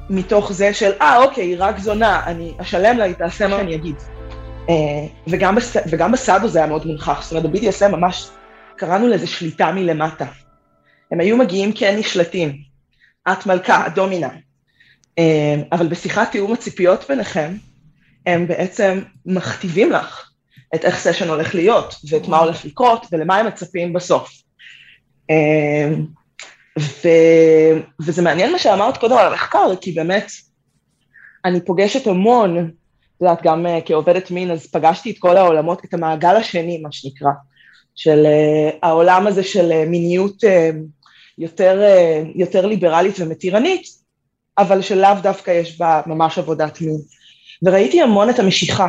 [0.10, 3.58] מתוך זה של, אה, ah, אוקיי, היא רק זונה, אני אשלם לה, היא תעשה מה
[3.58, 3.95] שאני אגיד.
[4.67, 4.72] Uh,
[5.28, 5.76] וגם, בס...
[5.89, 8.30] וגם בסאדו זה היה מאוד מונחח, זאת אומרת, ב-BDSM ממש
[8.76, 10.26] קראנו לזה שליטה מלמטה.
[11.12, 12.56] הם היו מגיעים כן נשלטים.
[13.32, 14.30] את מלכה, דומינה.
[15.20, 15.22] Uh,
[15.72, 17.56] אבל בשיחת תיאום הציפיות ביניכם,
[18.26, 20.30] הם בעצם מכתיבים לך
[20.76, 24.32] את איך סשן הולך להיות, ואת מה הולך לקרות, ולמה הם מצפים בסוף.
[25.30, 26.06] אמ,
[26.80, 27.08] ו...
[28.02, 30.32] וזה מעניין מה שאמרת קודם על המחקר, כי באמת,
[31.46, 35.94] אני פוגשת המון, את יודעת, גם uh, כעובדת מין, אז פגשתי את כל העולמות, את
[35.94, 37.32] המעגל השני, מה שנקרא,
[37.96, 40.44] של uh, העולם הזה של uh, מיניות
[41.38, 41.82] יותר,
[42.36, 43.99] יותר ליברלית ומתירנית,
[44.60, 46.98] אבל שלאו דווקא יש בה ממש עבודת מין.
[47.63, 48.88] וראיתי המון את המשיכה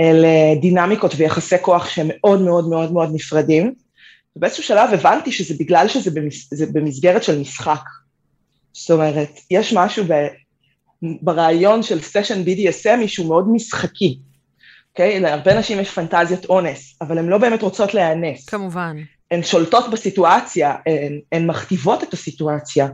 [0.00, 3.74] אל אה, ויחסי כוח שהם מאוד מאוד מאוד מאוד נפרדים,
[4.36, 7.80] ובאיזשהו שלב הבנתי שזה בגלל שזה במס, במסגרת של משחק.
[8.72, 10.26] זאת אומרת, יש משהו ב,
[11.22, 14.18] ברעיון של סשן BDSM שהוא מאוד משחקי,
[14.90, 15.16] אוקיי?
[15.16, 15.20] Okay?
[15.20, 18.48] להרבה נשים יש פנטזיית אונס, אבל הן לא באמת רוצות להיאנס.
[18.48, 18.96] כמובן.
[19.30, 22.88] הן שולטות בסיטואציה, הן, הן מכתיבות את הסיטואציה.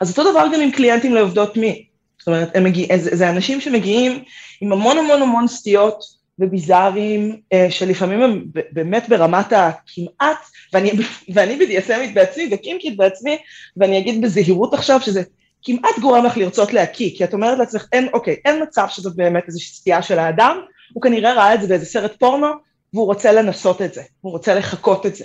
[0.00, 1.74] אז אותו דבר גם עם קליינטים לעובדות מין.
[2.18, 4.22] זאת אומרת, מגיע, זה, זה אנשים שמגיעים
[4.60, 10.38] עם המון המון המון סטיות וביזארים, אה, שלפעמים הם באמת ברמת הכמעט,
[10.72, 10.92] ואני,
[11.34, 13.38] ואני בדיאסמית בעצמי וקינקית בעצמי,
[13.76, 15.22] ואני אגיד בזהירות עכשיו שזה
[15.62, 19.44] כמעט גורם לך לרצות להקיא, כי את אומרת לעצמך, אין, אוקיי, אין מצב שזאת באמת
[19.48, 20.60] איזושהי סטייה של האדם,
[20.92, 22.48] הוא כנראה ראה את זה באיזה סרט פורנו,
[22.94, 25.24] והוא רוצה לנסות את זה, הוא רוצה לחקות את זה.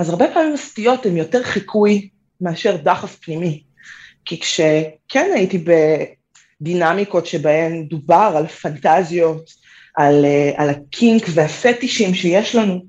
[0.00, 2.08] אז הרבה פעמים הסטיות הן יותר חיקוי
[2.40, 3.62] מאשר דחף פנימי.
[4.24, 5.64] כי כשכן הייתי
[6.60, 9.50] בדינמיקות שבהן דובר על פנטזיות,
[9.96, 12.80] על, אה, על הקינק והפטישים שיש לנו,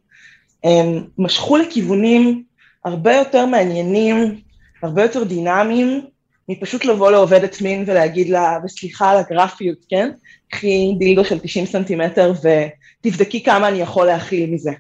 [0.64, 2.44] הם משכו לכיוונים
[2.86, 4.42] הרבה יותר מעניינים,
[4.84, 6.02] הרבה יותר דינמיים,
[6.50, 10.12] מפשוט לבוא לעובדת מין ולהגיד לה, וסליחה על הגרפיות, כן?
[10.50, 12.34] קחי דילדו של 90 סנטימטר
[13.02, 14.72] ותבדקי כמה אני יכול להכיל מזה.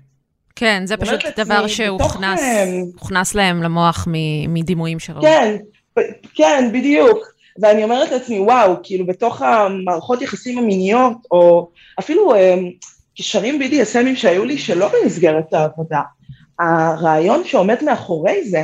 [0.61, 4.07] כן, זה פשוט דבר שהוכנס להם למוח
[4.47, 5.21] מדימויים שראו.
[5.21, 5.57] כן,
[6.35, 7.17] כן, בדיוק.
[7.61, 11.69] ואני אומרת לעצמי, וואו, כאילו בתוך המערכות יחסים המיניות, או
[11.99, 12.55] אפילו אה,
[13.17, 16.01] קשרים BDSMים שהיו לי שלא במסגרת העבודה,
[16.59, 18.63] הרעיון שעומד מאחורי זה,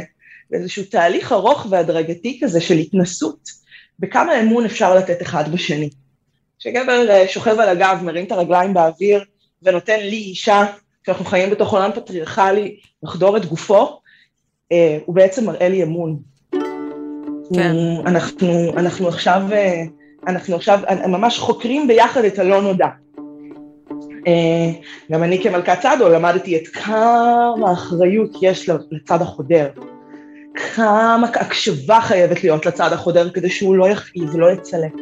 [0.50, 3.50] זה איזשהו תהליך ארוך והדרגתי כזה של התנסות,
[4.00, 5.90] בכמה אמון אפשר לתת אחד בשני.
[6.60, 9.24] כשגבר אה, שוכב על הגב, מרים את הרגליים באוויר,
[9.64, 10.66] ונותן לי אישה,
[11.08, 14.00] שאנחנו חיים בתוך עולם פטריארכלי, לחדור את גופו,
[14.72, 16.18] אה, הוא בעצם מראה לי אמון.
[17.54, 17.76] כן.
[18.06, 19.84] אנחנו, אנחנו עכשיו, אה,
[20.28, 22.88] אנחנו עכשיו ממש חוקרים ביחד את הלא נודע.
[24.28, 24.70] אה,
[25.12, 29.68] גם אני כמלכת צדו למדתי את כמה אחריות יש לצד החודר.
[30.76, 34.94] כמה הקשבה חייבת להיות לצד החודר כדי שהוא לא יכאיב ולא יצלק.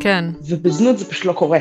[0.00, 0.24] כן.
[0.48, 1.58] ובזנות זה פשוט לא קורה.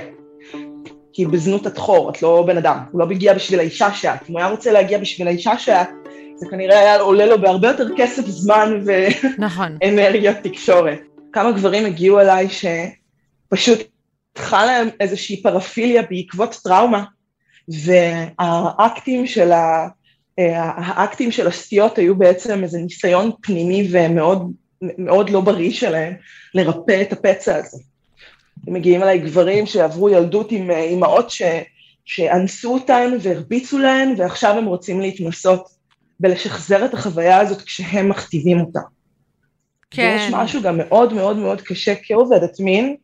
[1.22, 2.78] כי בזנות את חור, את לא בן אדם.
[2.92, 4.30] הוא לא מגיע בשביל האישה שאת.
[4.30, 5.88] אם הוא היה רוצה להגיע בשביל האישה שאת,
[6.36, 10.42] זה כנראה היה עולה לו בהרבה יותר כסף, זמן ואנרגיה נכון.
[10.52, 11.00] תקשורת.
[11.34, 13.80] כמה גברים הגיעו אליי שפשוט
[14.32, 17.04] התחלה להם איזושהי פרפיליה בעקבות טראומה,
[17.86, 19.88] והאקטים של, ה...
[20.78, 26.14] האקטים של הסטיות היו בעצם איזה ניסיון פנימי ומאוד מאוד לא בריא שלהם
[26.54, 27.78] לרפא את הפצע הזה.
[28.68, 31.42] מגיעים אליי גברים שעברו ילדות עם אימהות ש...
[32.06, 35.68] שאנסו אותן והרביצו להן, ועכשיו הם רוצים להתנסות
[36.20, 38.80] בלשחזר את החוויה הזאת כשהם מכתיבים אותה.
[39.92, 40.18] כן.
[40.20, 42.96] ויש משהו גם מאוד מאוד מאוד קשה כעובדת מין,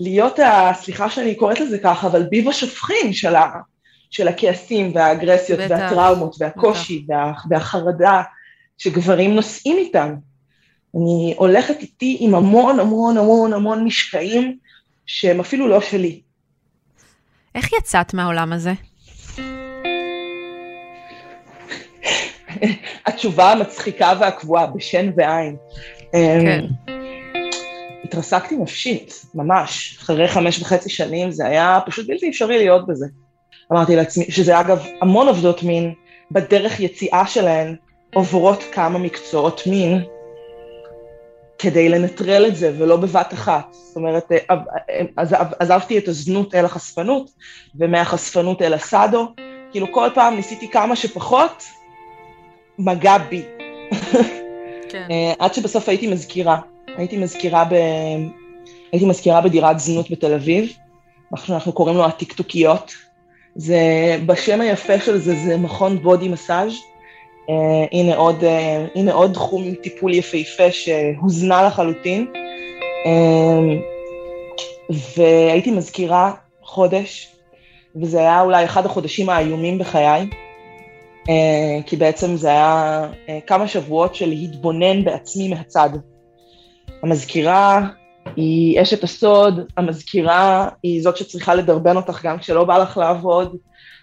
[0.00, 3.50] להיות, ה, סליחה שאני קוראת לזה ככה, אבל ביב השופכין של, ה,
[4.10, 8.22] של הכעסים והאגרסיות בטח, והטראומות והקושי וה, והחרדה
[8.78, 10.14] שגברים נושאים איתם.
[10.96, 14.58] אני הולכת איתי עם המון המון המון המון משקעים
[15.06, 16.20] שהם אפילו לא שלי.
[17.54, 18.72] איך יצאת מהעולם הזה?
[23.06, 25.56] התשובה המצחיקה והקבועה, בשן ועין.
[26.12, 26.64] כן.
[28.04, 29.98] התרסקתי נפשית, ממש.
[30.02, 33.06] אחרי חמש וחצי שנים זה היה פשוט בלתי אפשרי להיות בזה.
[33.72, 35.94] אמרתי לעצמי, שזה אגב המון עובדות מין,
[36.30, 37.76] בדרך יציאה שלהן
[38.14, 40.04] עוברות כמה מקצועות מין,
[41.62, 43.66] כדי לנטרל את זה, ולא בבת אחת.
[43.72, 44.32] זאת אומרת,
[45.58, 47.30] עזבתי את הזנות אל החשפנות,
[47.74, 49.28] ומהחשפנות אל הסאדו.
[49.70, 51.64] כאילו כל פעם ניסיתי כמה שפחות
[52.78, 53.42] מגע בי.
[54.90, 55.06] כן.
[55.10, 56.58] אה, עד שבסוף הייתי מזכירה.
[56.96, 57.74] הייתי מזכירה, ב...
[58.92, 60.72] הייתי מזכירה בדירת זנות בתל אביב,
[61.30, 62.92] מה שאנחנו קוראים לו הטיקטוקיות.
[63.54, 63.80] זה,
[64.26, 66.72] בשם היפה של זה, זה מכון בודי מסאז'.
[67.48, 67.52] Uh,
[67.92, 72.32] הנה, עוד, uh, הנה עוד תחום טיפול יפהפה שהוזנה לחלוטין.
[73.04, 73.92] Uh,
[75.16, 77.28] והייתי מזכירה חודש,
[77.96, 80.28] וזה היה אולי אחד החודשים האיומים בחיי,
[81.24, 81.28] uh,
[81.86, 85.90] כי בעצם זה היה uh, כמה שבועות של להתבונן בעצמי מהצד.
[87.02, 87.86] המזכירה
[88.36, 93.56] היא אשת הסוד, המזכירה היא זאת שצריכה לדרבן אותך גם כשלא בא לך לעבוד,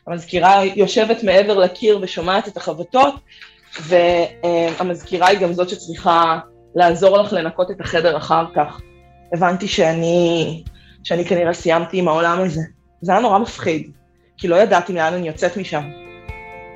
[0.10, 3.16] המזכירה יושבת מעבר לקיר ושומעת את החבטות,
[3.82, 6.40] והמזכירה היא גם זאת שצריכה
[6.76, 8.82] לעזור לך לנקות את החדר אחר כך.
[9.34, 10.64] הבנתי שאני,
[11.04, 12.62] שאני כנראה סיימתי עם העולם הזה.
[13.02, 13.92] זה היה נורא מפחיד,
[14.38, 15.84] כי לא ידעתי לאן אני יוצאת משם.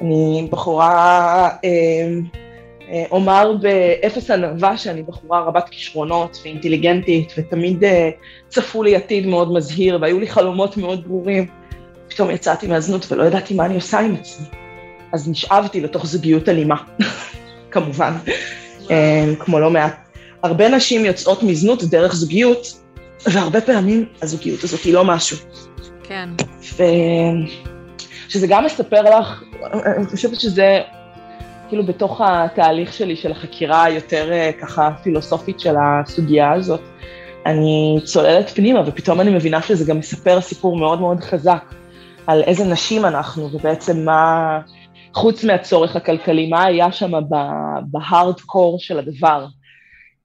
[0.01, 1.49] אני בחורה...
[1.63, 2.07] אה,
[2.91, 8.09] אה, אומר באפס ענווה שאני בחורה רבת כישרונות ואינטליגנטית, ותמיד אה,
[8.47, 11.47] צפו לי עתיד מאוד מזהיר, והיו לי חלומות מאוד ברורים.
[12.13, 14.45] פתאום יצאתי מהזנות ולא ידעתי מה אני עושה עם עצמי.
[15.13, 16.75] אז נשאבתי לתוך זוגיות אלימה,
[17.71, 18.13] כמובן,
[18.91, 19.95] אה, כמו לא מעט.
[20.43, 22.67] הרבה נשים יוצאות מזנות דרך זוגיות,
[23.25, 25.37] והרבה פעמים הזוגיות הזאת היא לא משהו.
[26.03, 26.29] כן.
[26.77, 26.83] ו...
[28.29, 29.43] שזה גם מספר לך,
[29.97, 30.81] אני חושבת שזה
[31.69, 36.81] כאילו בתוך התהליך שלי של החקירה היותר אה, ככה פילוסופית של הסוגיה הזאת,
[37.45, 41.63] אני צוללת פנימה ופתאום אני מבינה שזה גם מספר סיפור מאוד מאוד חזק
[42.27, 44.59] על איזה נשים אנחנו ובעצם מה,
[45.13, 47.11] חוץ מהצורך הכלכלי, מה היה שם
[47.91, 49.45] בהארד קור של הדבר.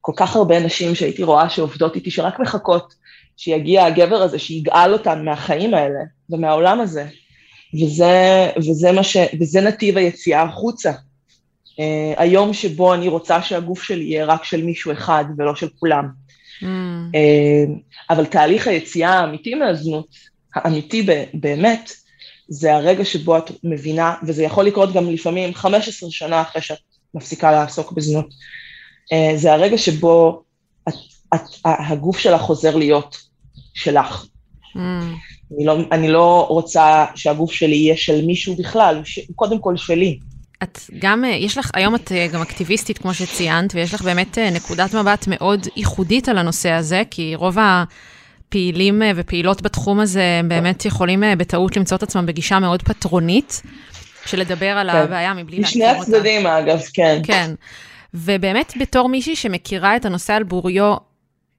[0.01, 2.95] כל כך הרבה נשים שהייתי רואה שעובדות איתי, שרק מחכות
[3.37, 7.07] שיגיע הגבר הזה, שיגאל אותן מהחיים האלה ומהעולם הזה.
[7.75, 10.93] וזה, וזה, ש, וזה נתיב היציאה החוצה.
[10.93, 11.81] uh,
[12.17, 16.09] היום שבו אני רוצה שהגוף שלי יהיה רק של מישהו אחד ולא של כולם.
[16.63, 16.65] Mm.
[16.65, 17.71] Uh,
[18.11, 21.93] אבל תהליך היציאה האמיתי מהזנות, האמיתי באמת,
[22.49, 26.79] זה הרגע שבו את מבינה, וזה יכול לקרות גם לפעמים 15 שנה אחרי שאת
[27.15, 30.43] מפסיקה לעסוק בזנות, uh, זה הרגע שבו
[30.89, 30.95] את,
[31.35, 33.17] את, הגוף שלך חוזר להיות
[33.75, 34.25] שלך.
[34.77, 34.79] Mm.
[35.55, 40.19] אני, לא, אני לא רוצה שהגוף שלי יהיה של מישהו בכלל, ש, קודם כל שלי.
[40.63, 44.39] את גם, אה, יש לך, היום את אה, גם אקטיביסטית, כמו שציינת, ויש לך באמת
[44.39, 47.57] אה, נקודת מבט מאוד ייחודית על הנושא הזה, כי רוב
[48.49, 53.63] הפעילים ופעילות בתחום הזה, הם באמת יכולים בטעות למצוא את עצמם בגישה מאוד פטרונית,
[54.27, 54.97] של לדבר על כן.
[54.97, 56.01] הבעיה מבלי להכיר אותה.
[56.01, 57.21] משני הצדדים, אגב, כן.
[57.25, 57.51] כן.
[58.15, 60.97] ובאמת, בתור מישהי שמכירה את הנושא על בוריו,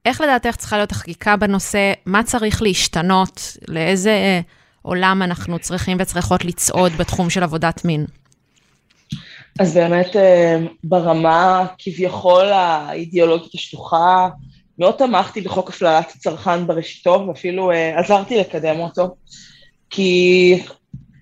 [0.05, 1.93] איך לדעתך צריכה להיות החקיקה בנושא?
[2.05, 3.57] מה צריך להשתנות?
[3.67, 4.41] לאיזה
[4.81, 8.05] עולם אנחנו צריכים וצריכות לצעוד בתחום של עבודת מין?
[9.59, 14.29] אז באמת אה, ברמה כביכול האידיאולוגית השטוחה,
[14.79, 19.15] מאוד תמכתי בחוק הפללת הצרכן בראשיתו, ואפילו אה, עזרתי לקדם אותו,
[19.89, 20.61] כי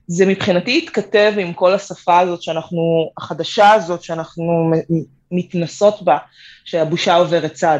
[0.07, 4.71] זה מבחינתי התכתב עם כל השפה הזאת שאנחנו, החדשה הזאת שאנחנו
[5.31, 6.17] מתנסות בה,
[6.65, 7.79] שהבושה עוברת צד.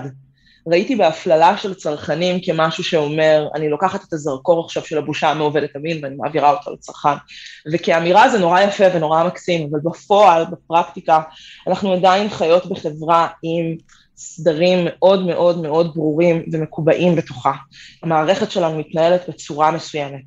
[0.68, 6.04] ראיתי בהפללה של צרכנים כמשהו שאומר, אני לוקחת את הזרקור עכשיו של הבושה המעובדת המין
[6.04, 7.16] ואני מעבירה אותו לצרכן.
[7.74, 11.22] וכאמירה זה נורא יפה ונורא מקסים, אבל בפועל, בפרקטיקה,
[11.68, 13.76] אנחנו עדיין חיות בחברה עם
[14.18, 17.54] סדרים מאוד מאוד מאוד ברורים ומקובעים בתוכה.
[18.04, 20.24] המערכת שלנו מתנהלת בצורה מסוימת.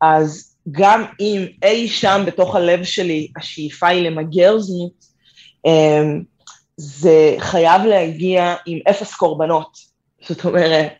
[0.00, 5.04] אז גם אם אי שם בתוך הלב שלי השאיפה היא למגר זנות,
[5.66, 6.22] אמ,
[6.76, 9.78] זה חייב להגיע עם אפס קורבנות.
[10.28, 10.92] זאת אומרת,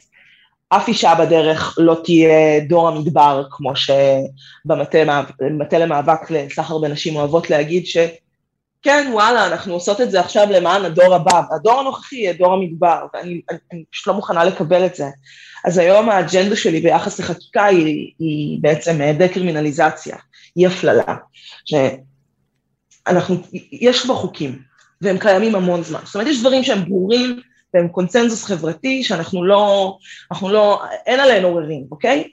[0.69, 7.87] אף אישה בדרך לא תהיה דור המדבר, כמו שבמטה למאבק לסחר בנשים אוהבות להגיד,
[8.81, 13.07] שכן, וואלה, אנחנו עושות את זה עכשיו למען הדור הבא, הדור הנוכחי יהיה דור המדבר,
[13.15, 15.07] ואני אני, אני פשוט לא מוכנה לקבל את זה.
[15.65, 20.17] אז היום האג'נדה שלי ביחס לחקיקה היא, היא בעצם דקרימינליזציה,
[20.55, 21.17] היא הפללה.
[21.65, 23.37] שאנחנו,
[23.73, 24.59] יש כבר חוקים,
[25.01, 26.01] והם קיימים המון זמן.
[26.05, 27.41] זאת אומרת, יש דברים שהם ברורים
[27.75, 29.97] והם קונצנזוס חברתי, שאנחנו לא,
[30.31, 32.29] אנחנו לא, אין עליהם עוררים, אוקיי?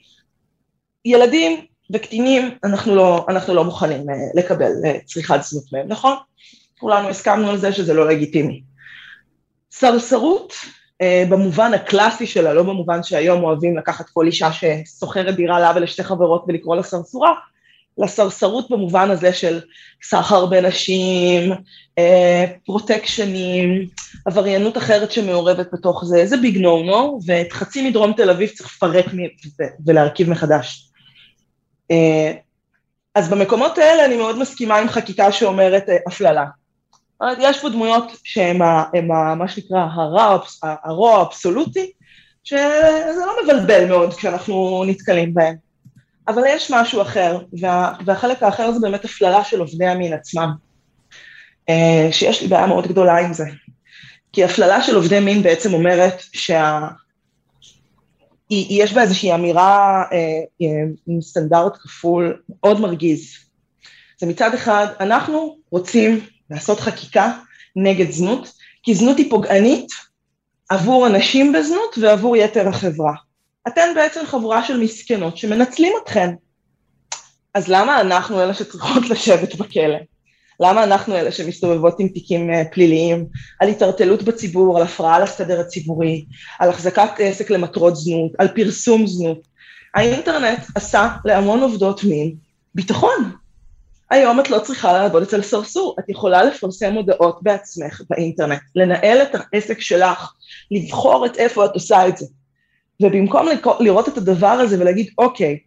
[1.05, 6.15] ילדים וקטינים, אנחנו לא, אנחנו לא מוכנים אה, לקבל אה, צריכת זנות מהם, נכון?
[6.79, 8.61] כולנו הסכמנו על זה שזה לא לגיטימי.
[9.71, 10.53] סרסרות,
[11.01, 16.03] אה, במובן הקלאסי שלה, לא במובן שהיום אוהבים לקחת כל אישה ששוכרת דירה לה ולשתי
[16.03, 17.33] חברות ולקרוא לה סרסורה,
[17.97, 19.61] לסרסרות במובן הזה של
[20.03, 21.51] סחר בנשים,
[22.65, 23.87] פרוטקשנים,
[24.25, 28.75] עבריינות אחרת שמעורבת בתוך זה, זה ביג נו נו, ואת חצי מדרום תל אביב צריך
[28.75, 29.05] לפרק
[29.85, 30.91] ולהרכיב מחדש.
[31.91, 32.31] אה,
[33.15, 36.45] אז במקומות האלה אני מאוד מסכימה עם חקיקה שאומרת אה, הפללה.
[37.39, 38.57] יש פה דמויות שהן
[39.37, 41.91] מה שנקרא הרע, הרוע האבסולוטי,
[42.43, 45.55] שזה לא מבלבל מאוד כשאנחנו נתקלים בהן.
[46.27, 50.49] אבל יש משהו אחר, וה, והחלק האחר זה באמת הפללה של עובדי המין עצמם,
[51.69, 53.45] אה, שיש לי בעיה מאוד גדולה עם זה.
[54.33, 56.87] כי הפללה של עובדי מין בעצם אומרת שה...
[58.49, 60.17] יש בה איזושהי אמירה אה,
[60.61, 60.67] אה,
[61.07, 63.33] עם סטנדרט כפול מאוד מרגיז.
[64.19, 66.19] זה מצד אחד, אנחנו רוצים
[66.49, 67.31] לעשות חקיקה
[67.75, 69.87] נגד זנות, כי זנות היא פוגענית
[70.69, 73.13] עבור אנשים בזנות ועבור יתר החברה.
[73.67, 76.29] אתן בעצם חבורה של מסכנות שמנצלים אתכן.
[77.53, 79.97] אז למה אנחנו אלה שצריכות לשבת בכלא?
[80.59, 83.25] למה אנחנו אלה שמסתובבות עם תיקים אה, פליליים
[83.59, 86.25] על התערטלות בציבור, על הפרעה לסדר הציבורי,
[86.59, 89.47] על החזקת עסק למטרות זנות, על פרסום זנות?
[89.95, 92.35] האינטרנט עשה להמון עובדות מין
[92.75, 93.31] ביטחון.
[94.09, 99.35] היום את לא צריכה לעבוד אצל סרסור, את יכולה לפרסם הודעות בעצמך באינטרנט, לנהל את
[99.35, 100.33] העסק שלך,
[100.71, 102.25] לבחור את איפה את עושה את זה.
[103.01, 103.47] ובמקום
[103.79, 105.59] לראות את הדבר הזה ולהגיד, אוקיי,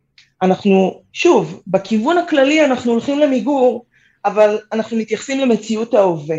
[0.42, 3.84] אנחנו, שוב, בכיוון הכללי אנחנו הולכים למיגור,
[4.24, 6.38] אבל אנחנו מתייחסים למציאות ההווה.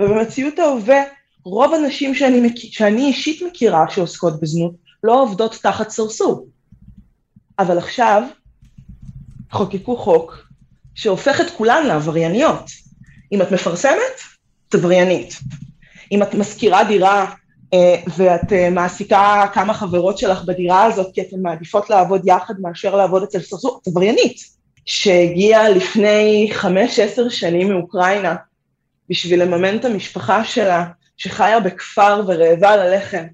[0.00, 1.02] ובמציאות ההווה,
[1.44, 4.72] רוב הנשים שאני, שאני אישית מכירה שעוסקות בזנות,
[5.04, 6.48] לא עובדות תחת סרסור.
[7.58, 8.22] אבל עכשיו,
[9.52, 10.48] חוקקו חוק
[10.94, 12.70] שהופך את כולן לעברייניות.
[13.32, 14.20] אם את מפרסמת,
[14.68, 15.34] את עבריינית.
[16.12, 17.34] אם את משכירה דירה
[17.74, 22.96] אה, ואת אה, מעסיקה כמה חברות שלך בדירה הזאת כי אתן מעדיפות לעבוד יחד מאשר
[22.96, 24.36] לעבוד אצל סרסור, את עבריינית,
[24.86, 28.34] שהגיעה לפני חמש עשר שנים מאוקראינה
[29.10, 30.84] בשביל לממן את המשפחה שלה,
[31.16, 33.24] שחיה בכפר ורעבה ללחם,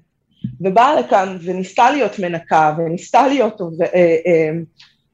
[0.61, 3.61] ובאה לכאן וניסתה להיות מנקה, וניסתה להיות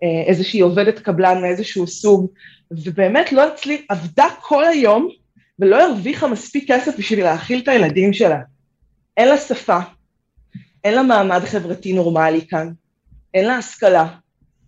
[0.03, 2.27] אה, איזושהי עובדת קבלן מאיזשהו סוג,
[2.71, 5.09] ובאמת לא אצלי, עבדה כל היום
[5.59, 8.39] ולא הרוויחה מספיק כסף בשביל להאכיל את הילדים שלה.
[9.17, 9.77] אין לה שפה,
[10.83, 12.71] אין לה מעמד חברתי נורמלי כאן,
[13.33, 14.07] אין לה השכלה,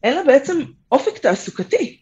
[0.04, 1.98] אין לה בעצם אופק תעסוקתי.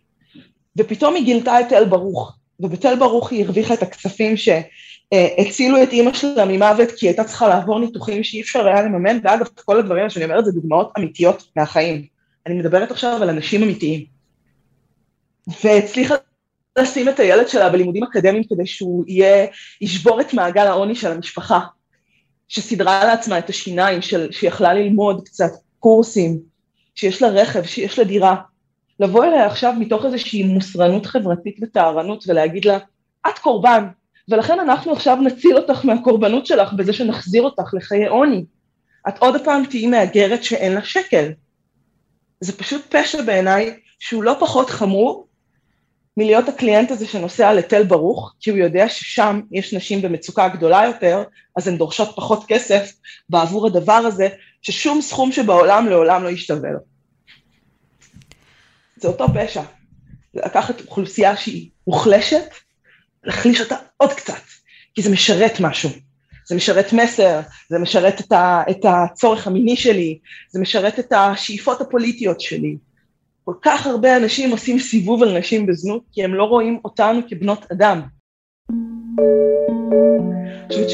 [0.78, 6.14] ופתאום היא גילתה את תל ברוך, ובתל ברוך היא הרוויחה את הכספים שהצילו את אימא
[6.14, 10.10] שלה ממוות כי היא הייתה צריכה לעבור ניתוחים שאי אפשר היה לממן, ואגב, כל הדברים
[10.10, 12.06] שאני אומרת זה דוגמאות אמיתיות מהחיים.
[12.46, 14.06] אני מדברת עכשיו על אנשים אמיתיים.
[15.64, 16.16] והצליחה
[16.80, 19.48] לשים את הילד שלה בלימודים אקדמיים כדי שהוא יהיה,
[19.82, 21.60] ישבור את מעגל העוני של המשפחה.
[22.48, 26.40] שסידרה לעצמה את השיניים, של, שיכלה ללמוד קצת קורסים,
[26.98, 28.36] שיש לה רכב, שיש לה דירה,
[29.00, 32.78] לבוא אליה עכשיו מתוך איזושהי מוסרנות חברתית וטהרנות ולהגיד לה,
[33.30, 33.88] את קורבן,
[34.30, 38.46] ולכן אנחנו עכשיו נציל אותך מהקורבנות שלך בזה שנחזיר אותך לחיי עוני.
[39.08, 41.32] את עוד פעם תהיי מהגרת שאין לה שקל.
[42.40, 45.28] זה פשוט פשע בעיניי שהוא לא פחות חמור
[46.18, 51.24] מלהיות הקליינט הזה שנוסע לתל ברוך, כי הוא יודע ששם יש נשים במצוקה גדולה יותר,
[51.58, 52.92] אז הן דורשות פחות כסף
[53.30, 54.28] בעבור הדבר הזה,
[54.62, 56.80] ששום סכום שבעולם לעולם לא ישתווה לו.
[58.96, 59.64] זה אותו פשע.
[60.34, 62.50] לקחת אוכלוסייה שהיא מוחלשת,
[63.24, 64.42] להחליש אותה עוד קצת,
[64.96, 65.90] כי זה משרת משהו.
[66.48, 67.40] זה משרת מסר,
[67.70, 72.78] זה משרת את, ה, את הצורך המיני שלי, זה משרת את השאיפות הפוליטיות שלי,
[73.48, 77.72] כל כך הרבה אנשים עושים סיבוב על נשים בזנות, כי הם לא רואים אותנו כבנות
[77.72, 78.02] אדם.
[78.70, 80.90] אני חושבת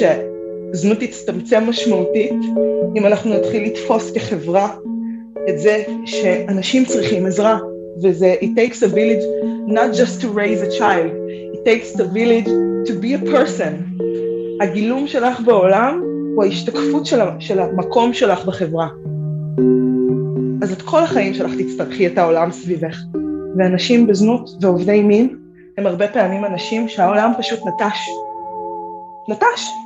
[0.73, 2.41] שזנות תצטמצם משמעותית
[2.95, 4.75] אם אנחנו נתחיל לתפוס כחברה
[5.49, 7.57] את זה שאנשים צריכים עזרה,
[8.03, 9.23] וזה it takes a village
[9.67, 11.11] not just to raise a child,
[11.53, 12.49] it takes a village
[12.87, 14.03] to be a person.
[14.61, 16.01] הגילום שלך בעולם
[16.35, 18.87] הוא ההשתקפות של, של המקום שלך בחברה.
[20.61, 22.97] אז את כל החיים שלך תצטרכי את העולם סביבך.
[23.57, 25.37] ואנשים בזנות ועובדי מין
[25.77, 28.09] הם הרבה פעמים אנשים שהעולם פשוט נטש.
[29.29, 29.82] נטש.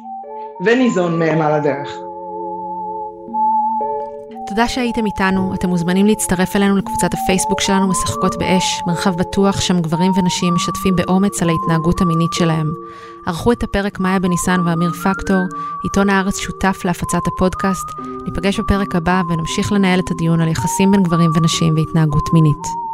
[0.65, 1.89] וניזון מהם על הדרך.
[4.47, 9.79] תודה שהייתם איתנו, אתם מוזמנים להצטרף אלינו לקבוצת הפייסבוק שלנו משחקות באש, מרחב בטוח שם
[9.81, 12.71] גברים ונשים משתפים באומץ על ההתנהגות המינית שלהם.
[13.25, 15.41] ערכו את הפרק מאיה בניסן ואמיר פקטור,
[15.83, 17.87] עיתון הארץ שותף להפצת הפודקאסט.
[18.25, 22.86] ניפגש בפרק הבא ונמשיך לנהל את הדיון על יחסים בין גברים ונשים והתנהגות מינית.